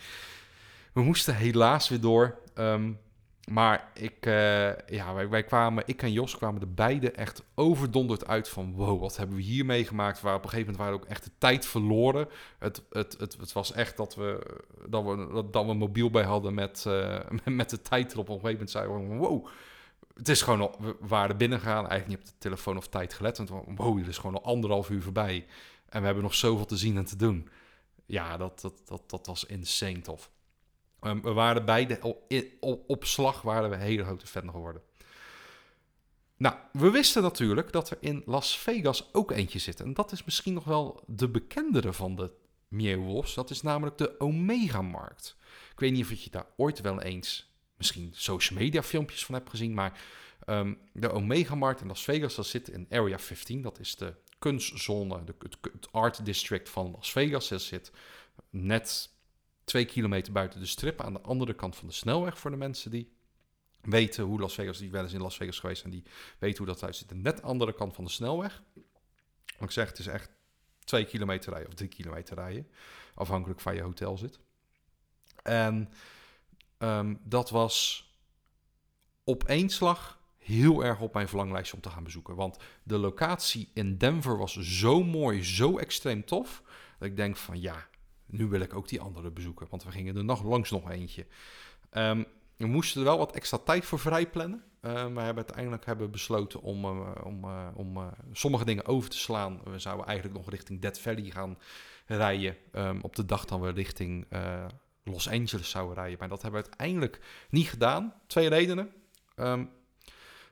[0.94, 2.38] we moesten helaas weer door.
[2.56, 3.00] Um,
[3.52, 8.50] maar ik, uh, ja, wij, kwamen, ik en Jos kwamen er beide echt overdonderd uit
[8.50, 10.22] van wow, wat hebben we hier meegemaakt?
[10.22, 12.28] Waar op een gegeven moment waren we ook echt de tijd verloren.
[12.60, 16.24] Het, het, het, het was echt dat we, dat we, dat, dat we mobiel bij
[16.24, 18.30] hadden met, uh, met de tijd erop.
[18.30, 19.48] Op een gegeven moment zeiden we wow,
[20.14, 23.38] het is gewoon we waren binnen gegaan, eigenlijk niet op de telefoon of tijd gelet.
[23.38, 25.46] Want wow, het is gewoon al anderhalf uur voorbij.
[25.90, 27.50] En we hebben nog zoveel te zien en te doen.
[28.06, 30.32] Ja, dat, dat, dat, dat was insane tof.
[31.06, 32.00] Um, we waren beide
[32.60, 34.82] op, op slag waren we hele grote fan geworden.
[36.38, 39.80] Nou, we wisten natuurlijk dat er in Las Vegas ook eentje zit.
[39.80, 42.32] En dat is misschien nog wel de bekendere van de
[42.96, 43.34] Wolves.
[43.34, 45.36] Dat is namelijk de Omega-markt.
[45.72, 49.50] Ik weet niet of je daar ooit wel eens misschien social media filmpjes van hebt
[49.50, 49.74] gezien.
[49.74, 50.02] Maar
[50.46, 53.62] um, de Omega-markt in Las Vegas, dat zit in Area 15.
[53.62, 57.48] Dat is de kunstzone, de, het, het art district van Las Vegas.
[57.48, 57.92] Dat zit
[58.50, 59.10] net
[59.64, 62.92] twee kilometer buiten de strip aan de andere kant van de snelweg voor de mensen
[62.92, 63.12] die
[63.82, 66.04] weten hoe Las Vegas, die wel eens in Las Vegas geweest en die
[66.40, 67.14] weten hoe dat thuis zit.
[67.14, 68.64] Net andere kant van de snelweg.
[69.58, 70.30] Wat ik zeg, het is echt
[70.84, 72.68] twee kilometer rijden of drie kilometer rijden,
[73.16, 74.40] afhankelijk van je hotel zit.
[75.44, 75.90] En
[76.78, 78.08] um, dat was
[79.24, 82.36] op één slag heel erg op mijn verlanglijstje om te gaan bezoeken.
[82.36, 86.64] Want de locatie in Denver was zo mooi, zo extreem tof,
[87.00, 87.88] dat ik denk van ja,
[88.34, 91.26] nu wil ik ook die andere bezoeken, want we gingen er nog langs nog eentje.
[91.92, 92.26] Um,
[92.58, 94.64] we moesten er wel wat extra tijd voor vrij plannen.
[94.82, 99.18] Uh, we hebben uiteindelijk hebben besloten om, uh, om, uh, om sommige dingen over te
[99.18, 99.62] slaan.
[99.64, 101.58] We zouden eigenlijk nog richting Death Valley gaan
[102.06, 102.58] rijden.
[102.72, 104.28] Um, op de dag dat we richting
[105.04, 106.20] Los Angeles zouden rijden.
[106.20, 107.20] Maar dat hebben we uiteindelijk
[107.50, 108.14] niet gedaan.
[108.28, 108.92] Twee redenen.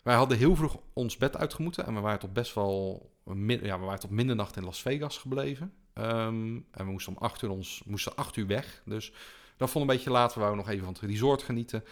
[0.03, 3.09] Wij hadden heel vroeg ons bed uitgemoeten en we waren tot best wel
[3.45, 5.73] ja, we waren tot middernacht in Las Vegas gebleven.
[6.01, 8.81] Um, en we moesten om acht uur, ons, moesten acht uur weg.
[8.85, 9.11] Dus
[9.57, 10.33] dat vond een beetje laat.
[10.33, 11.83] We wouden nog even van het resort genieten.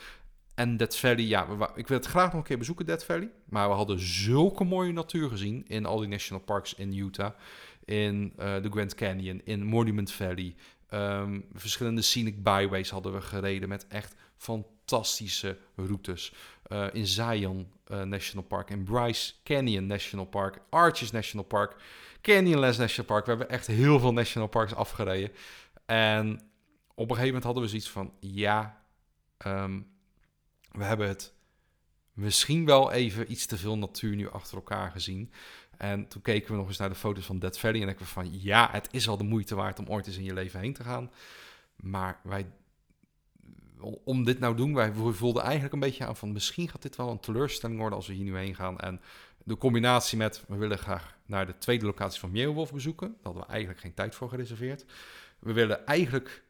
[0.55, 3.31] En Death Valley, ja, ik wil het graag nog een keer bezoeken, Death Valley.
[3.45, 7.33] Maar we hadden zulke mooie natuur gezien in al die national parks in Utah.
[7.85, 10.55] In uh, de Grand Canyon, in Monument Valley.
[10.93, 16.33] Um, verschillende scenic byways hadden we gereden met echt fantastische routes.
[16.67, 21.75] Uh, in Zion uh, National Park, in Bryce Canyon National Park, Arches National Park.
[22.21, 23.23] Canyonlands National Park.
[23.25, 25.31] We hebben echt heel veel national parks afgereden.
[25.85, 26.31] En
[26.95, 28.83] op een gegeven moment hadden we zoiets van: ja,
[29.45, 29.87] um,
[30.71, 31.33] we hebben het
[32.13, 35.31] misschien wel even iets te veel natuur nu achter elkaar gezien.
[35.77, 37.81] En toen keken we nog eens naar de foto's van Dead Valley.
[37.81, 40.23] En ik we van: ja, het is al de moeite waard om ooit eens in
[40.23, 41.11] je leven heen te gaan.
[41.75, 42.45] Maar wij
[44.03, 47.09] om dit nou doen, wij voelden eigenlijk een beetje aan van misschien gaat dit wel
[47.09, 48.79] een teleurstelling worden als we hier nu heen gaan.
[48.79, 49.01] En
[49.43, 53.07] de combinatie met we willen graag naar de tweede locatie van Meeuwolf bezoeken.
[53.07, 54.85] Daar hadden we eigenlijk geen tijd voor gereserveerd.
[55.39, 56.43] We willen eigenlijk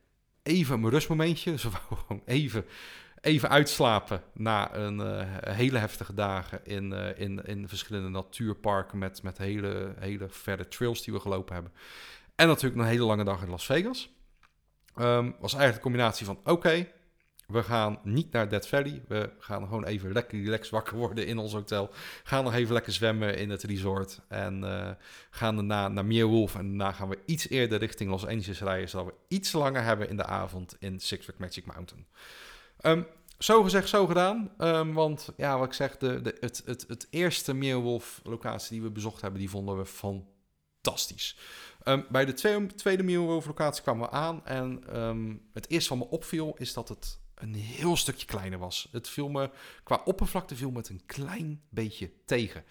[0.43, 1.51] even een rustmomentje.
[1.51, 2.65] Dus we gewoon even,
[3.21, 9.23] even uitslapen na een uh, hele heftige dagen in, uh, in, in verschillende natuurparken met,
[9.23, 11.73] met hele, hele verre trails die we gelopen hebben.
[12.35, 14.09] En natuurlijk een hele lange dag in Las Vegas.
[14.95, 16.87] Um, was eigenlijk de combinatie van oké,
[17.49, 19.01] we gaan niet naar Dead Valley.
[19.07, 21.89] We gaan gewoon even lekker relax wakker worden in ons hotel.
[22.23, 24.19] Gaan nog even lekker zwemmen in het resort.
[24.27, 24.89] En uh,
[25.29, 26.55] gaan daarna naar Meerwolf.
[26.55, 28.89] En daarna gaan we iets eerder richting Los Angeles rijden.
[28.89, 32.05] Zodat we iets langer hebben in de avond in Six Flags Magic Mountain.
[32.81, 33.05] Um,
[33.39, 34.51] zo gezegd, zo gedaan.
[34.57, 38.91] Ehm, want ja, wat ik zeg, de, de, het, het, eerste Meerwolf locatie die we
[38.91, 41.37] bezocht hebben, die vonden we fantastisch.
[41.83, 44.45] Ehm, bij de tweede, tweede Meerwolf locatie kwamen we aan.
[44.45, 48.87] En ehm, het eerste wat me opviel is dat het een heel stukje kleiner was.
[48.91, 49.49] Het viel me,
[49.83, 52.63] qua oppervlakte viel me het een klein beetje tegen.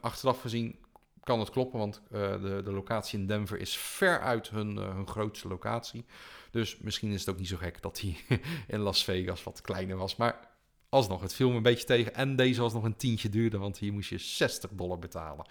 [0.00, 0.78] achteraf gezien
[1.26, 4.94] kan het kloppen, want uh, de, de locatie in Denver is ver uit hun, uh,
[4.94, 6.04] hun grootste locatie.
[6.50, 8.16] Dus misschien is het ook niet zo gek dat hij
[8.76, 10.16] in Las Vegas wat kleiner was.
[10.16, 10.48] Maar
[10.88, 12.14] alsnog, het viel me een beetje tegen.
[12.14, 15.46] En deze was nog een tientje duurder, want hier moest je 60 dollar betalen.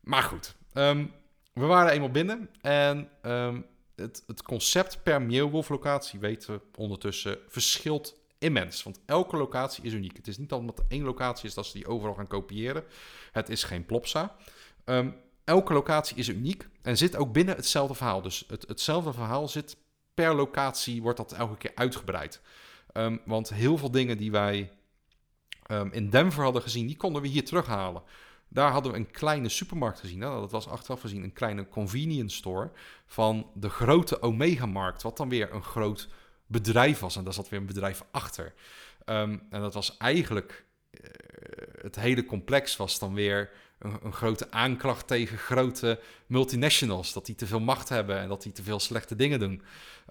[0.00, 1.12] Maar goed, um,
[1.52, 2.50] we waren eenmaal binnen.
[2.60, 3.66] En um,
[3.98, 8.82] het, het concept per Meerwolf-locatie, weten we ondertussen, verschilt immens.
[8.82, 10.16] Want elke locatie is uniek.
[10.16, 12.84] Het is niet omdat er één locatie is dat ze die overal gaan kopiëren.
[13.32, 14.36] Het is geen Plopsa.
[14.84, 18.22] Um, elke locatie is uniek en zit ook binnen hetzelfde verhaal.
[18.22, 19.76] Dus het, hetzelfde verhaal zit
[20.14, 22.40] per locatie, wordt dat elke keer uitgebreid.
[22.92, 24.72] Um, want heel veel dingen die wij
[25.70, 28.02] um, in Denver hadden gezien, die konden we hier terughalen.
[28.48, 30.20] Daar hadden we een kleine supermarkt gezien.
[30.20, 32.70] Dat was achteraf gezien een kleine convenience store
[33.06, 36.08] van de grote Omega-markt, wat dan weer een groot
[36.46, 37.16] bedrijf was.
[37.16, 38.54] En daar zat weer een bedrijf achter.
[39.04, 41.10] Um, en dat was eigenlijk, uh,
[41.82, 47.12] het hele complex was dan weer een, grote aanklacht tegen grote multinationals.
[47.12, 49.62] Dat die te veel macht hebben en dat die te veel slechte dingen doen.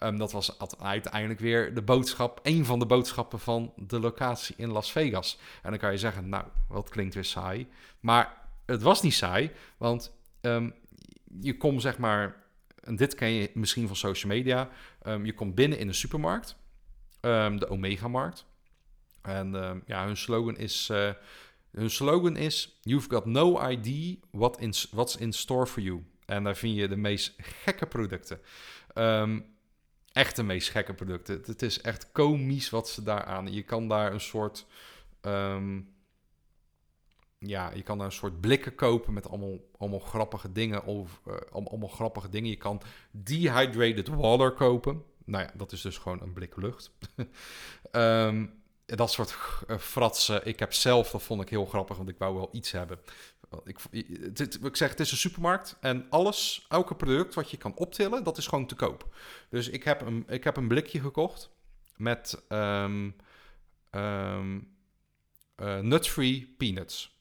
[0.03, 4.71] Um, dat was uiteindelijk weer de boodschap, een van de boodschappen van de locatie in
[4.71, 5.39] Las Vegas.
[5.63, 7.67] En dan kan je zeggen, nou, wat klinkt weer saai.
[7.99, 10.73] Maar het was niet saai, want um,
[11.41, 12.43] je komt zeg maar,
[12.83, 14.69] en dit ken je misschien van social media,
[15.07, 16.55] um, je komt binnen in een supermarkt,
[17.21, 18.45] de Omega-markt.
[19.21, 20.89] En ja, hun slogan is...
[20.91, 21.09] Uh,
[21.77, 26.03] hun slogan is: You've got no idea what what's in store for you.
[26.25, 28.39] En daar vind je de meest gekke producten.
[28.93, 29.45] Um,
[30.11, 31.41] echt de meest gekke producten.
[31.45, 33.53] Het is echt komisch wat ze daar aan.
[33.53, 34.65] Je kan daar een soort.
[35.21, 35.95] Um,
[37.39, 40.85] ja, je kan daar een soort blikken kopen met allemaal, allemaal grappige dingen.
[40.85, 42.49] Of, uh, allemaal grappige dingen.
[42.49, 45.03] Je kan dehydrated water kopen.
[45.25, 46.91] Nou ja, dat is dus gewoon een blik lucht.
[47.91, 48.53] um,
[48.95, 49.35] dat soort
[49.67, 50.45] uh, fratsen.
[50.45, 52.99] Ik heb zelf, dat vond ik heel grappig, want ik wou wel iets hebben.
[53.63, 53.79] Ik,
[54.61, 58.37] ik zeg, het is een supermarkt en alles, elke product wat je kan optillen, dat
[58.37, 59.15] is gewoon te koop.
[59.49, 61.49] Dus ik heb een, ik heb een blikje gekocht
[61.95, 63.15] met um,
[65.81, 67.15] nut-free peanuts.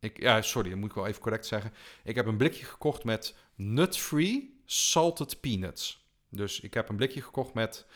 [0.00, 1.72] Ik, ja, sorry, dat moet ik wel even correct zeggen.
[2.04, 6.06] Ik heb een blikje gekocht met nut-free salted peanuts.
[6.30, 7.86] Dus ik heb een blikje gekocht met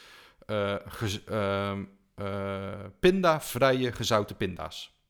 [0.47, 1.79] uh, gez, uh,
[2.17, 5.01] uh, pindavrije gezouten pinda's.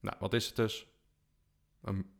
[0.00, 0.86] Nou, wat is het dus?
[1.82, 2.10] Een,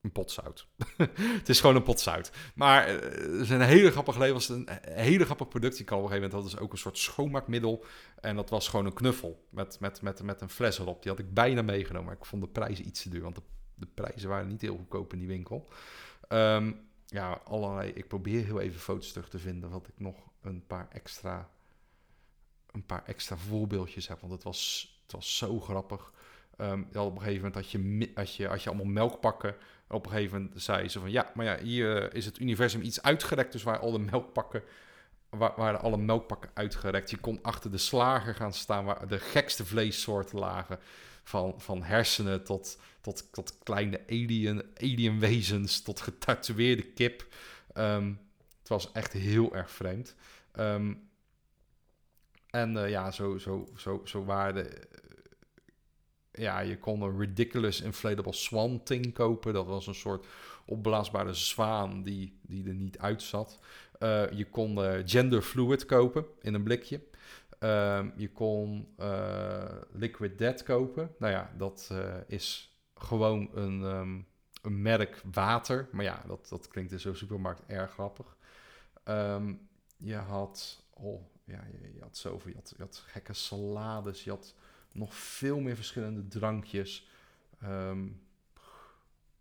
[0.00, 0.68] een pot zout.
[1.38, 2.30] het is gewoon een pot zout.
[2.54, 5.78] Maar uh, het is een hele grappige levens, een hele grappig product.
[5.78, 7.84] Ik kan op een gegeven moment, dat is ook een soort schoonmaakmiddel.
[8.20, 11.02] En dat was gewoon een knuffel met, met, met, met een fles erop.
[11.02, 13.22] Die had ik bijna meegenomen, maar ik vond de prijzen iets te duur.
[13.22, 13.42] Want de,
[13.74, 15.70] de prijzen waren niet heel goedkoop in die winkel.
[16.28, 17.90] Um, ja, allerlei.
[17.90, 19.70] Ik probeer heel even foto's terug te vinden.
[19.70, 21.48] Wat ik nog een paar extra.
[22.72, 24.20] Een paar extra voorbeeldjes heb.
[24.20, 26.12] Want het was, het was zo grappig.
[26.60, 29.56] Um, op een gegeven moment had je, als je, als je allemaal melkpakken.
[29.88, 33.02] Op een gegeven moment zei ze van ja, maar ja, hier is het universum iets
[33.02, 33.52] uitgerekt.
[33.52, 34.62] Dus waar alle melkpakken.
[35.30, 37.10] Waren alle melkpakken uitgerekt.
[37.10, 40.78] Je kon achter de slager gaan staan waar de gekste vleessoorten lagen.
[41.22, 47.26] Van, van hersenen tot, tot, tot kleine alien, alienwezens, tot getatoeëerde kip.
[47.74, 48.20] Um,
[48.66, 50.14] het was echt heel erg vreemd.
[50.58, 51.08] Um,
[52.50, 54.70] en uh, ja, zo, zo, zo, zo waren de...
[54.70, 54.84] Uh,
[56.32, 59.52] ja, je kon een ridiculous inflatable swan thing kopen.
[59.52, 60.26] Dat was een soort
[60.66, 63.58] opblaasbare zwaan die, die er niet uitzat.
[63.98, 67.00] Uh, je kon gender fluid kopen in een blikje.
[67.60, 68.88] Um, je kon
[69.92, 71.14] Liquid Dead kopen.
[71.18, 71.90] Nou ja, dat
[72.26, 74.26] is gewoon een, um,
[74.62, 75.88] een, merk water.
[75.92, 78.35] Maar ja, dat, dat klinkt in zo'n supermarkt erg grappig.
[79.08, 82.50] Um, je had, oh ja, je, je, had zoveel.
[82.50, 84.24] Je had, je had gekke salades.
[84.24, 84.54] Je had
[84.92, 87.08] nog veel meer verschillende drankjes.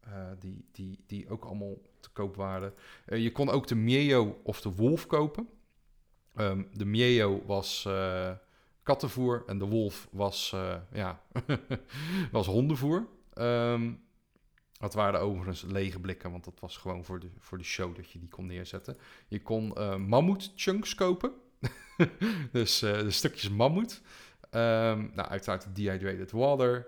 [0.08, 2.74] Uh, die, die, die ook allemaal te koop waren.
[3.08, 5.50] Uh, je kon ook de Mieo of de Wolf kopen.
[6.36, 8.32] Um, de Mieo was uh,
[8.84, 10.56] kattenvoer en de wolf was,
[10.92, 11.22] ja,
[12.32, 13.08] was hondenvoer.
[14.86, 18.12] Dat waren overigens lege blikken, want dat was gewoon voor de, voor de show dat
[18.12, 18.98] je die kon neerzetten.
[19.28, 21.32] Je kon uh, mammoet chunks kopen.
[22.52, 24.02] dus de stukjes mammoet.
[24.52, 26.88] Um, nou, uiteraard dehydrated water.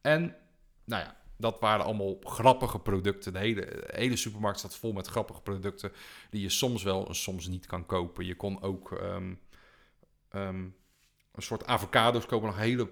[0.00, 0.36] en,
[0.84, 3.32] nou ja, dat waren allemaal grappige producten.
[3.32, 5.92] De hele, hele supermarkt staat vol met grappige producten
[6.30, 8.24] die je soms wel en soms niet kan kopen.
[8.24, 9.34] Je kon ook ehm,
[11.32, 12.90] een soort avocado's kopen, nog hele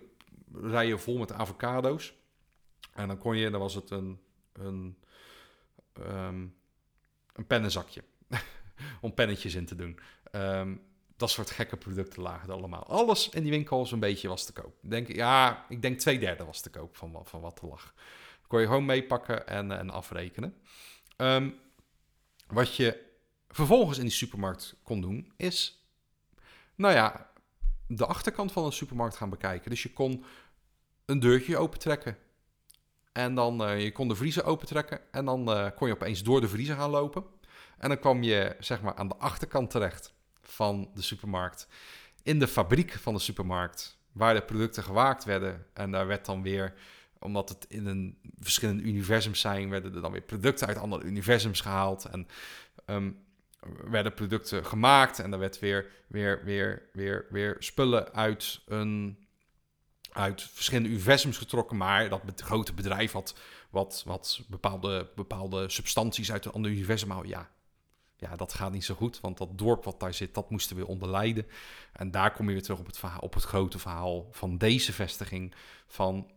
[0.53, 2.21] rijen vol met avocado's.
[2.93, 4.21] En dan kon je, dan was het een,
[4.53, 4.99] een,
[5.93, 6.47] ehm,
[7.33, 8.05] een pennenzakje
[9.01, 9.99] om pennetjes in te doen.
[10.31, 10.75] Ehm,
[11.17, 12.87] dat soort gekke producten lagen er allemaal.
[12.87, 14.75] Alles in die winkel een beetje was te koop.
[14.81, 17.95] Denk, ja, ik denk twee derde was te koop van, van wat er lag.
[18.47, 20.57] kon je gewoon meepakken en, en afrekenen.
[21.17, 21.51] Ehm,
[22.47, 23.11] wat je
[23.49, 25.87] vervolgens in die supermarkt kon doen, is,
[26.75, 27.31] nou ja,
[27.87, 29.71] de achterkant van een supermarkt gaan bekijken.
[29.71, 30.25] Dus je kon
[31.05, 32.19] een deurtje opentrekken.
[33.13, 35.01] En dan uh, je kon de vriezer opentrekken.
[35.11, 37.25] En dan uh, kon je opeens door de vriezer gaan lopen.
[37.79, 41.69] En dan kwam je zeg maar aan de achterkant terecht van de supermarkt.
[42.23, 44.01] In de fabriek van de supermarkt.
[44.13, 45.67] Waar de producten gewaakt werden.
[45.73, 46.75] En daar werd dan weer,
[47.19, 51.61] omdat het in een verschillende universums zijn, werden er dan weer producten uit andere universums
[51.61, 52.05] gehaald.
[52.05, 52.27] En
[52.87, 53.19] um,
[53.91, 55.19] werden producten gemaakt.
[55.19, 59.22] En er werd weer, weer, weer, weer, weer spullen uit een
[60.13, 63.35] uit verschillende universums getrokken, maar dat grote bedrijf had
[63.71, 67.27] wat, wat bepaalde, bepaalde substanties uit een ander universum.
[67.27, 67.51] Ja,
[68.17, 70.87] ja, dat gaat niet zo goed, want dat dorp wat daar zit, dat moesten we
[70.87, 71.47] onderlijden.
[71.93, 75.55] En daar kom je weer terug op het, op het grote verhaal van deze vestiging
[75.87, 76.31] van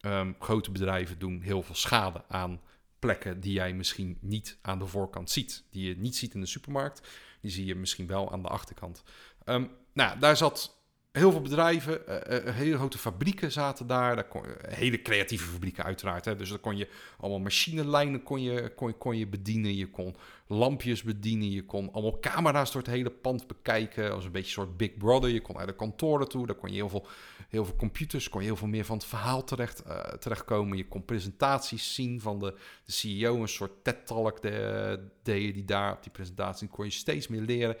[0.00, 2.60] um, grote bedrijven doen heel veel schade aan
[2.98, 5.64] plekken die jij misschien niet aan de voorkant ziet.
[5.70, 7.08] Die je niet ziet in de supermarkt,
[7.40, 9.02] die zie je misschien wel aan de achterkant.
[9.44, 10.81] Um, nou, daar zat
[11.12, 14.14] heel veel bedrijven, uh, hele grote fabrieken zaten daar.
[14.14, 16.24] daar kon, hele creatieve fabrieken uiteraard.
[16.24, 16.36] Hè.
[16.36, 16.88] Dus dan kon je
[17.18, 19.76] allemaal machinelijnen kon je, kon, kon je bedienen.
[19.76, 21.50] Je kon lampjes bedienen.
[21.50, 24.12] Je kon allemaal camera's door het hele pand bekijken.
[24.12, 25.30] Als een beetje een soort Big Brother.
[25.30, 26.46] Je kon uit de kantoren toe.
[26.46, 27.06] Daar kon je heel veel,
[27.48, 28.28] heel veel computers.
[28.28, 29.82] Kon je heel veel meer van het verhaal terecht,
[30.18, 30.76] terechtkomen.
[30.76, 32.54] Je kon presentaties zien van de,
[32.84, 33.40] de CEO.
[33.40, 36.68] Een soort TED-talk de, deed je die daar op die presentatie.
[36.68, 37.76] kon je steeds meer leren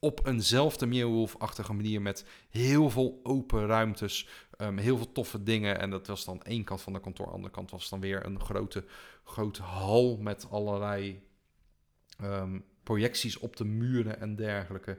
[0.00, 4.28] op eenzelfde Meerwolf-achtige manier met heel veel open ruimtes,
[4.58, 5.80] um, heel veel toffe dingen.
[5.80, 8.40] En dat was dan één kant van de kantoor, andere kant was dan weer een
[8.40, 8.84] grote,
[9.24, 11.22] grote hal met allerlei
[12.22, 14.98] um, projecties op de muren en dergelijke.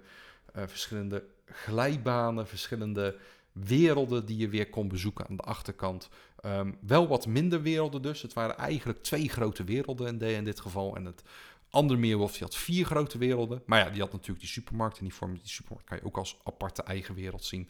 [0.55, 3.17] Uh, verschillende glijbanen, verschillende
[3.51, 6.09] werelden die je weer kon bezoeken aan de achterkant.
[6.45, 8.21] Um, wel wat minder werelden dus.
[8.21, 10.95] Het waren eigenlijk twee grote werelden in, de, in dit geval.
[10.95, 11.23] En het
[11.69, 13.63] andere Meerwolf die had vier grote werelden.
[13.65, 14.97] Maar ja, die had natuurlijk die supermarkt.
[14.97, 17.69] En die vorm die supermarkt kan je ook als aparte eigen wereld zien.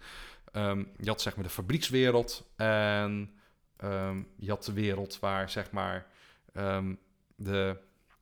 [0.54, 2.50] Um, je had zeg maar de fabriekswereld.
[2.56, 3.32] En
[3.84, 6.08] um, je had de wereld waar zeg maar
[6.54, 7.00] um,
[7.36, 7.78] de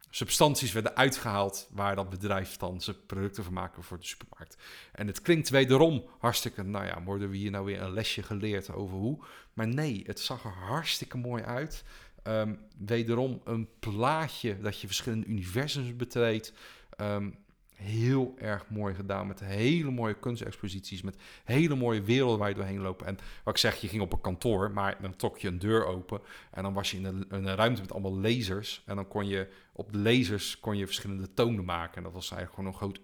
[0.09, 4.57] substanties werden uitgehaald waar dat bedrijf dan zijn producten van maken voor de supermarkt.
[4.91, 8.71] En het klinkt wederom hartstikke, nou ja, worden we hier nou weer een lesje geleerd
[8.71, 9.23] over hoe?
[9.53, 11.83] Maar nee, het zag er hartstikke mooi uit.
[12.27, 16.53] Um, wederom een plaatje dat je verschillende universums betreedt.
[17.01, 17.37] Um,
[17.75, 22.81] heel erg mooi gedaan met hele mooie kunstexposities, met hele mooie werelden waar je doorheen
[22.81, 23.01] loopt.
[23.01, 25.85] En wat ik zeg, je ging op een kantoor, maar dan trok je een deur
[25.85, 26.21] open
[26.51, 28.83] en dan was je in een, een ruimte met allemaal lasers.
[28.85, 31.97] En dan kon je op de lasers kon je verschillende tonen maken.
[31.97, 32.99] En dat was eigenlijk gewoon een groot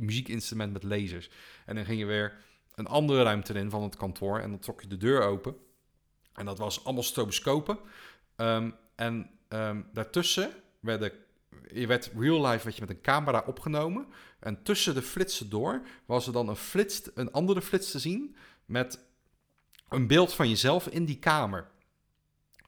[0.00, 1.30] muziekinstrument met lasers.
[1.66, 2.36] En dan ging je weer
[2.74, 5.56] een andere ruimte in van het kantoor en dan trok je de deur open.
[6.34, 7.78] En dat was allemaal stroboscopen.
[8.36, 11.12] Um, en um, daartussen werden,
[11.72, 14.06] je werd real life werd je met een camera opgenomen.
[14.40, 18.36] En tussen de flitsen door was er dan een, flits, een andere flits te zien
[18.64, 19.04] met
[19.88, 21.68] een beeld van jezelf in die kamer.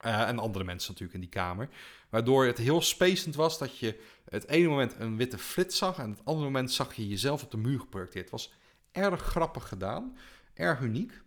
[0.05, 1.69] Uh, en andere mensen natuurlijk in die kamer.
[2.09, 6.11] Waardoor het heel spacend was dat je het ene moment een witte flits zag en
[6.11, 8.31] het andere moment zag je jezelf op de muur geprojecteerd.
[8.31, 8.53] Het was
[8.93, 10.17] erg grappig gedaan,
[10.55, 11.23] erg uniek.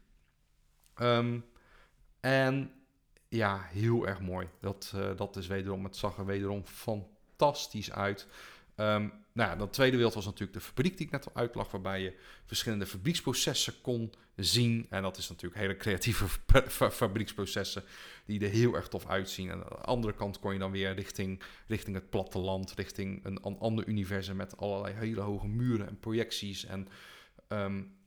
[1.01, 1.45] Um,
[2.19, 2.71] en
[3.31, 4.47] ja, heel erg mooi.
[4.59, 8.27] Dat, uh, dat is wederom, het zag er wederom fantastisch uit.
[8.75, 11.71] Um, nou ja, de tweede wereld was natuurlijk de fabriek die ik net al uitlag,
[11.71, 12.13] waarbij je
[12.45, 14.87] verschillende fabrieksprocessen kon zien.
[14.89, 16.25] En dat is natuurlijk hele creatieve
[16.91, 17.83] fabrieksprocessen
[18.25, 19.49] die er heel erg tof uitzien.
[19.49, 23.39] En aan de andere kant kon je dan weer richting, richting het platteland, richting een,
[23.59, 26.87] ander universum met allerlei hele hoge muren en projecties en
[27.47, 27.99] um,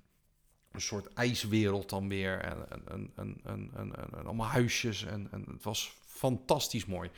[0.75, 2.39] een soort ijswereld dan weer.
[2.41, 5.05] En, en, en, en, en, allemaal huisjes.
[5.05, 7.11] En, en het was fantastisch mooi.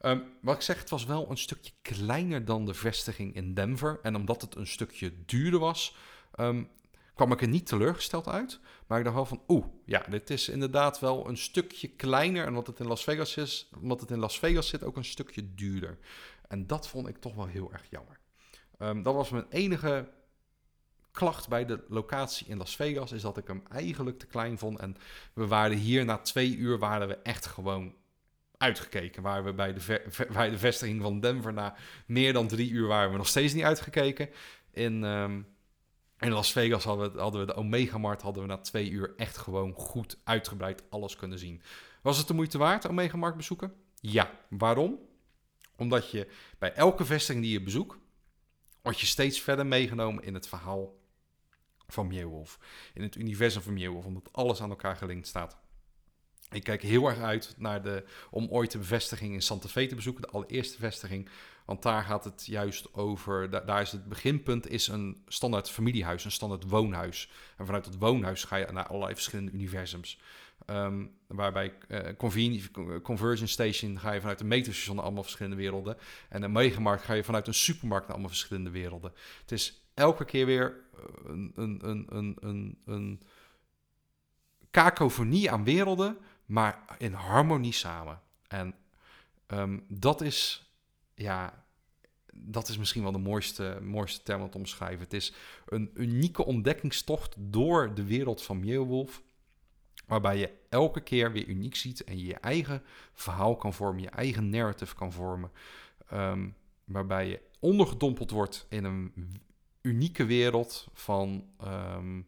[0.00, 3.98] Um, wat ik zeg, het was wel een stukje kleiner dan de vestiging in Denver.
[4.02, 5.96] En omdat het een stukje duurder was,
[6.40, 6.68] um,
[7.14, 8.60] kwam ik er niet teleurgesteld uit.
[8.86, 12.42] Maar ik dacht wel van, oeh, ja, dit is inderdaad wel een stukje kleiner.
[12.42, 15.04] En omdat het in Las Vegas is, omdat het in Las Vegas zit, ook een
[15.04, 15.98] stukje duurder.
[16.48, 18.18] En dat vond ik toch wel heel erg jammer.
[18.78, 20.08] Um, dat was mijn enige
[21.14, 24.78] klacht bij de locatie in Las Vegas is dat ik hem eigenlijk te klein vond.
[24.78, 24.96] En
[25.32, 27.94] we waren hier na twee uur waren we echt gewoon
[28.56, 29.22] uitgekeken.
[29.22, 31.74] Waar we bij de, vestiging van Denver na
[32.06, 34.28] meer dan drie uur waren we nog steeds niet uitgekeken.
[34.70, 35.42] In, ehm,
[36.18, 39.14] in Las Vegas hadden we, hadden we de Omega Mart, hadden we na twee uur
[39.16, 41.62] echt gewoon goed uitgebreid alles kunnen zien.
[42.02, 43.74] Was het de moeite waard, Omega Mart bezoeken?
[44.00, 44.30] Ja.
[44.48, 44.98] Waarom?
[45.76, 47.96] Omdat je bij elke vestiging die je bezoekt,
[48.82, 51.02] word je steeds verder meegenomen in het verhaal
[51.88, 52.58] van Meerwolf.
[52.94, 55.56] In het universum van Meerwolf, omdat alles aan elkaar gelinkt staat.
[56.50, 59.94] Ik kijk heel erg uit naar de, om ooit de bevestiging in Santa Fe te
[59.94, 61.28] bezoeken, de allereerste vestiging.
[61.64, 66.30] Want daar gaat het juist over, daar, is het beginpunt is een standaard familiehuis, een
[66.30, 67.30] standaard woonhuis.
[67.56, 70.18] En vanuit dat woonhuis ga je naar allerlei verschillende universums.
[70.66, 75.96] Um, waarbij uh, Conversion Station ga je vanuit een metrostation naar allemaal verschillende werelden.
[76.28, 79.12] En een megamarkt ga je vanuit een supermarkt naar allemaal verschillende werelden.
[79.40, 80.84] Het is elke keer weer
[81.24, 83.22] een, een, een, een, een,
[84.70, 88.20] kakofonie aan werelden, maar in harmonie samen.
[88.48, 88.74] En
[89.46, 90.68] um, dat is,
[91.14, 91.64] ja,
[92.32, 95.04] dat is misschien wel de mooiste, mooiste term om te omschrijven.
[95.04, 95.34] Het is
[95.66, 99.22] een unieke ontdekkingstocht door de wereld van Meerwolf.
[100.06, 102.82] Waarbij je elke keer weer uniek ziet en je je eigen
[103.12, 105.50] verhaal kan vormen, je eigen narrative kan vormen.
[106.12, 109.12] Um, waarbij je ondergedompeld wordt in een
[109.84, 112.26] unieke wereld van, um,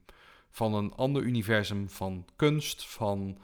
[0.50, 3.38] van een ander universum, van kunst, van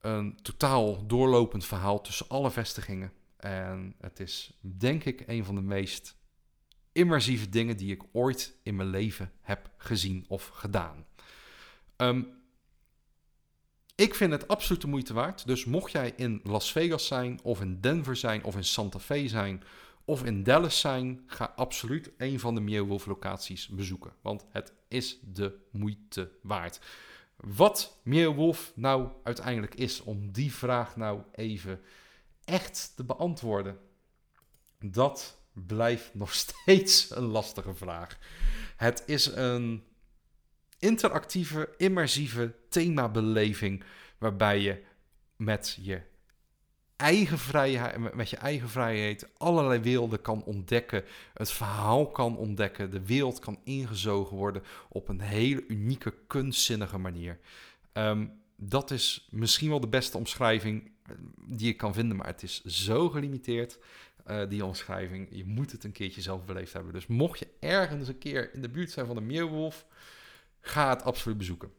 [0.00, 3.12] een totaal doorlopend verhaal tussen alle vestigingen.
[3.36, 6.16] En het is denk ik een van de meest
[6.92, 11.06] immersieve dingen die ik ooit in mijn leven heb gezien of gedaan.
[11.96, 12.36] Um,
[13.94, 15.46] ik vind het absoluut de moeite waard.
[15.46, 19.28] Dus mocht jij in Las Vegas zijn, of in Denver zijn, of in Santa Fe
[19.28, 19.62] zijn,
[20.08, 24.12] of in Dallas zijn, ga absoluut een van de Meowolf locaties bezoeken.
[24.22, 26.80] Want het is de moeite waard.
[27.36, 31.80] Wat Meowolf nou uiteindelijk is, om die vraag nou even
[32.44, 33.78] echt te beantwoorden,
[34.78, 38.18] dat blijft nog steeds een lastige vraag.
[38.76, 39.84] Het is een
[40.78, 43.84] interactieve, immersieve themabeleving.
[44.18, 44.82] Waarbij je
[45.36, 46.02] met je
[46.98, 51.04] eigen vrijheid, met je eigen vrijheid allerlei werelden kan ontdekken.
[51.34, 52.90] Het verhaal kan ontdekken.
[52.90, 57.38] De wereld kan ingezogen worden op een hele unieke, kunstzinnige manier.
[57.92, 58.26] Ehm,
[58.56, 61.12] dat is misschien wel de beste omschrijving eh,
[61.46, 63.78] die ik kan vinden, maar het is zo gelimiteerd.
[64.30, 65.28] Uh, die omschrijving.
[65.30, 66.92] Je moet het een keertje zelf beleefd hebben.
[66.92, 69.86] Dus mocht je ergens een keer in de buurt zijn van de Meerwolf,
[70.60, 71.72] ga het absoluut bezoeken.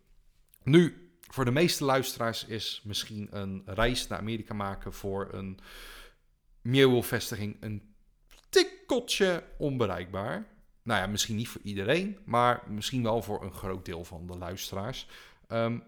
[0.63, 5.59] Nu, voor de meeste luisteraars is misschien een reis naar Amerika maken voor een
[6.61, 7.93] Meerwolf-vestiging een
[8.49, 10.47] tikkeltje onbereikbaar.
[10.83, 14.37] Nou ja, misschien niet voor iedereen, maar misschien wel voor een groot deel van de
[14.37, 15.07] luisteraars.
[15.47, 15.83] Um,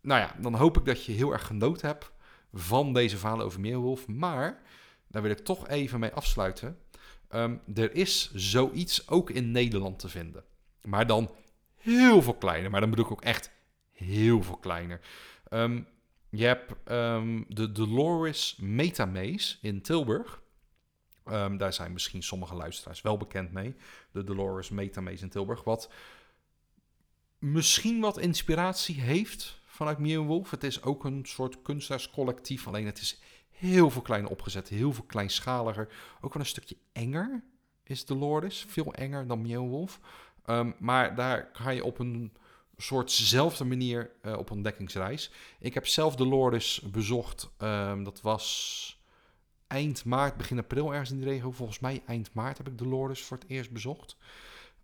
[0.00, 2.10] nou ja, dan hoop ik dat je heel erg genoten hebt
[2.52, 4.06] van deze verhalen over Meerwolf.
[4.06, 4.62] Maar
[5.08, 6.78] daar wil ik toch even mee afsluiten.
[7.30, 10.44] Um, er is zoiets ook in Nederland te vinden.
[10.82, 11.30] Maar dan
[11.74, 12.70] heel veel kleiner.
[12.70, 13.50] Maar dan bedoel ik ook echt
[14.02, 15.00] heel veel kleiner.
[15.50, 15.86] Um,
[16.28, 20.42] je hebt um, de Dolores Metamaze in Tilburg.
[21.30, 23.74] Um, daar zijn misschien sommige luisteraars wel bekend mee.
[24.12, 25.64] De Dolores Metamaze in Tilburg.
[25.64, 25.90] Wat
[27.38, 30.50] misschien wat inspiratie heeft vanuit Wolf.
[30.50, 32.66] Het is ook een soort kunstenaarscollectief.
[32.66, 34.68] Alleen het is heel veel kleiner opgezet.
[34.68, 35.88] Heel veel kleinschaliger.
[36.20, 37.44] Ook wel een stukje enger
[37.82, 38.64] is Dolores.
[38.68, 40.00] Veel enger dan Wolf.
[40.46, 42.32] Um, maar daar ga je op een
[42.82, 45.30] soortzelfde manier uh, op ontdekkingsreis.
[45.58, 47.50] Ik heb zelf de Lourdes bezocht.
[47.58, 49.00] Um, dat was
[49.66, 51.50] eind maart, begin april ergens in de regio.
[51.50, 54.16] Volgens mij eind maart heb ik de Lourdes voor het eerst bezocht.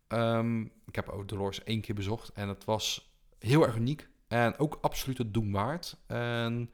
[0.08, 2.32] Um, ik heb ook de Lourdes één keer bezocht.
[2.32, 4.08] En het was heel erg uniek.
[4.28, 5.96] En ook absoluut het doen waard.
[6.06, 6.70] En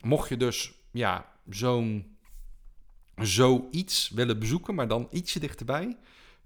[0.00, 2.16] mocht je dus ja, zo'n
[3.16, 5.96] zoiets willen bezoeken, maar dan ietsje dichterbij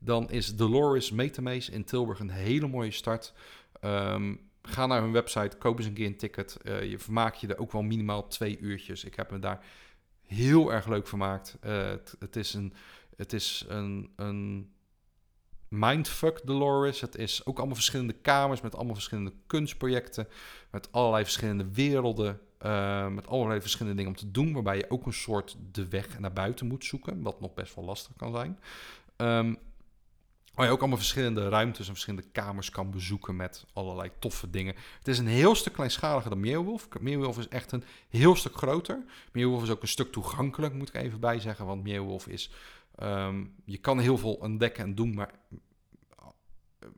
[0.03, 3.33] dan is Dolores Metamaze in Tilburg een hele mooie start.
[3.81, 6.57] Um, ga naar hun website, koop eens een keer een ticket.
[6.63, 9.05] Uh, je vermaak je er ook wel minimaal twee uurtjes.
[9.05, 9.65] Ik heb me daar
[10.27, 11.59] heel erg leuk vermaakt.
[11.65, 11.89] Uh,
[12.19, 12.73] het, is een,
[13.17, 14.73] het is een, een
[15.69, 17.01] mindfuck Dolores.
[17.01, 20.29] Het is ook allemaal verschillende kamers met allemaal verschillende kunstprojecten.
[20.71, 22.41] Met allerlei verschillende werelden.
[22.65, 24.53] Uh, met allerlei verschillende dingen om te doen.
[24.53, 27.23] Waarbij je ook een soort de weg naar buiten moet zoeken.
[27.23, 28.59] Wat nog best wel lastig kan zijn.
[29.17, 29.59] Um,
[30.61, 34.75] Waar je ook allemaal verschillende ruimtes en verschillende kamers kan bezoeken met allerlei toffe dingen.
[34.99, 36.89] Het is een heel stuk kleinschaliger dan Meerwolf.
[37.01, 39.05] Meerwolf is echt een heel stuk groter.
[39.33, 41.67] Meerwolf is ook een stuk toegankelijk, moet ik even bijzeggen.
[41.67, 42.51] Want Meerwolf is...
[43.03, 45.31] Um, je kan heel veel ontdekken en doen, maar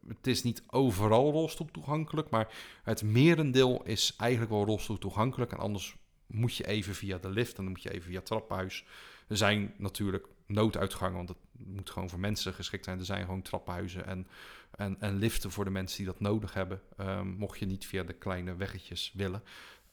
[0.09, 2.31] het is niet overal rolstoel toegankelijk.
[2.31, 5.53] Maar het merendeel is eigenlijk wel rolstoel toegankelijk.
[5.53, 5.97] En anders
[6.27, 8.85] moet je even via de lift en dan moet je even via het trappenhuis.
[9.33, 12.99] Er zijn natuurlijk nooduitgangen, want het moet gewoon voor mensen geschikt zijn.
[12.99, 14.27] Er zijn gewoon trappenhuizen en,
[14.71, 16.81] en, en liften voor de mensen die dat nodig hebben.
[16.97, 19.43] Ehm, mocht je niet via de kleine weggetjes willen.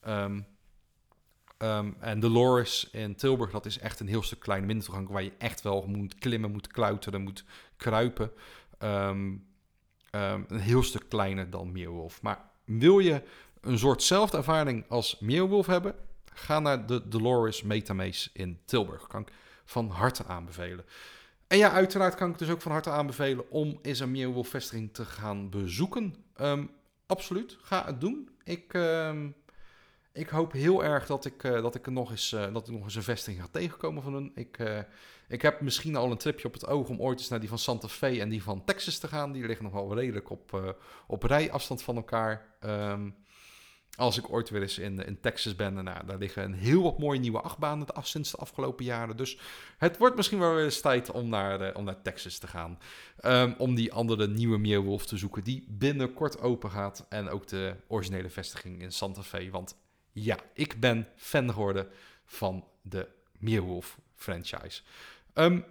[0.08, 0.46] Um,
[1.58, 5.10] um, en Dolores in Tilburg, dat is echt een heel stuk kleine mindertoegang...
[5.10, 7.44] waar je echt wel moet klimmen, moet kluiteren, moet
[7.78, 8.32] kruipen.
[8.80, 12.22] een heel stuk kleiner dan Meerwolf.
[12.22, 13.22] Maar wil je
[13.62, 15.96] een soortzelfde ervaring als Meerwolf hebben...
[16.40, 19.08] ga naar de Dolores Metamaze in Tilburg.
[19.08, 19.32] Kan ik
[19.66, 20.86] van harte aanbevelen.
[21.48, 25.06] En ja, uiteraard kan ik dus ook van harte aanbevelen om eens een vestiging te
[25.06, 26.16] gaan bezoeken.
[26.42, 26.72] Um,
[27.06, 28.30] absoluut, ga het doen.
[28.44, 29.36] Ik, um,
[30.14, 32.84] ik hoop heel erg dat ik, uh, dat ik, nog eens, uh, dat ik nog
[32.84, 34.32] eens een vestiging ga tegenkomen van hun.
[34.36, 34.80] Ik, uh,
[35.28, 37.58] ik heb misschien al een tripje op het oog om ooit eens naar die van
[37.58, 39.32] Santa Fe en die van Texas te gaan.
[39.32, 40.76] Die liggen nog wel redelijk op,
[41.08, 42.56] op rijafstand van elkaar.
[42.62, 43.16] Um,
[43.96, 47.00] als ik ooit weer eens in, in Texas ben, nou, daar liggen een heel wat
[47.00, 49.18] mooie nieuwe achtbanen de, sinds de afgelopen jaren.
[49.18, 49.38] Dus
[49.78, 52.80] het wordt misschien wel weer eens tijd om naar, uh, om naar Texas te gaan.
[53.26, 57.06] Um, om die andere nieuwe Meerwolf te zoeken, die binnenkort open gaat.
[57.10, 59.50] En ook de originele vestiging in Santa Fe.
[59.50, 59.76] Want
[60.12, 61.88] ja, ik ben fan geworden
[62.26, 64.82] van de Meerwolf franchise.
[65.34, 65.66] Um,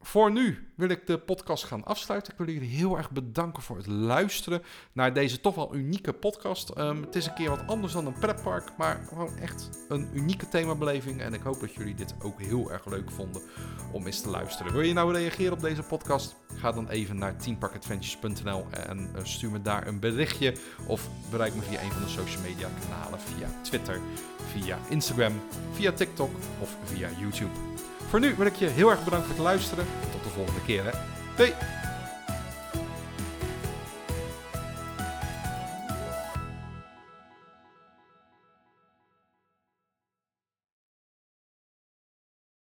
[0.00, 2.32] voor nu wil ik de podcast gaan afsluiten.
[2.32, 6.78] Ik wil jullie heel erg bedanken voor het luisteren naar deze toch wel unieke podcast.
[6.78, 10.48] Um, het is een keer wat anders dan een pretpark, maar gewoon echt een unieke
[10.48, 11.20] themabeleving.
[11.20, 13.42] En ik hoop dat jullie dit ook heel erg leuk vonden
[13.92, 14.72] om eens te luisteren.
[14.72, 16.36] Wil je nou reageren op deze podcast?
[16.54, 20.54] Ga dan even naar teamparkadventures.nl en uh, stuur me daar een berichtje.
[20.86, 24.00] Of bereik me via een van de social media kanalen, via Twitter,
[24.52, 25.32] via Instagram,
[25.72, 26.30] via TikTok
[26.60, 27.77] of via YouTube.
[28.08, 29.84] Voor nu wil ik je heel erg bedanken voor het luisteren.
[30.12, 30.84] Tot de volgende keer.
[30.84, 30.90] Hè.
[31.36, 31.52] Doei!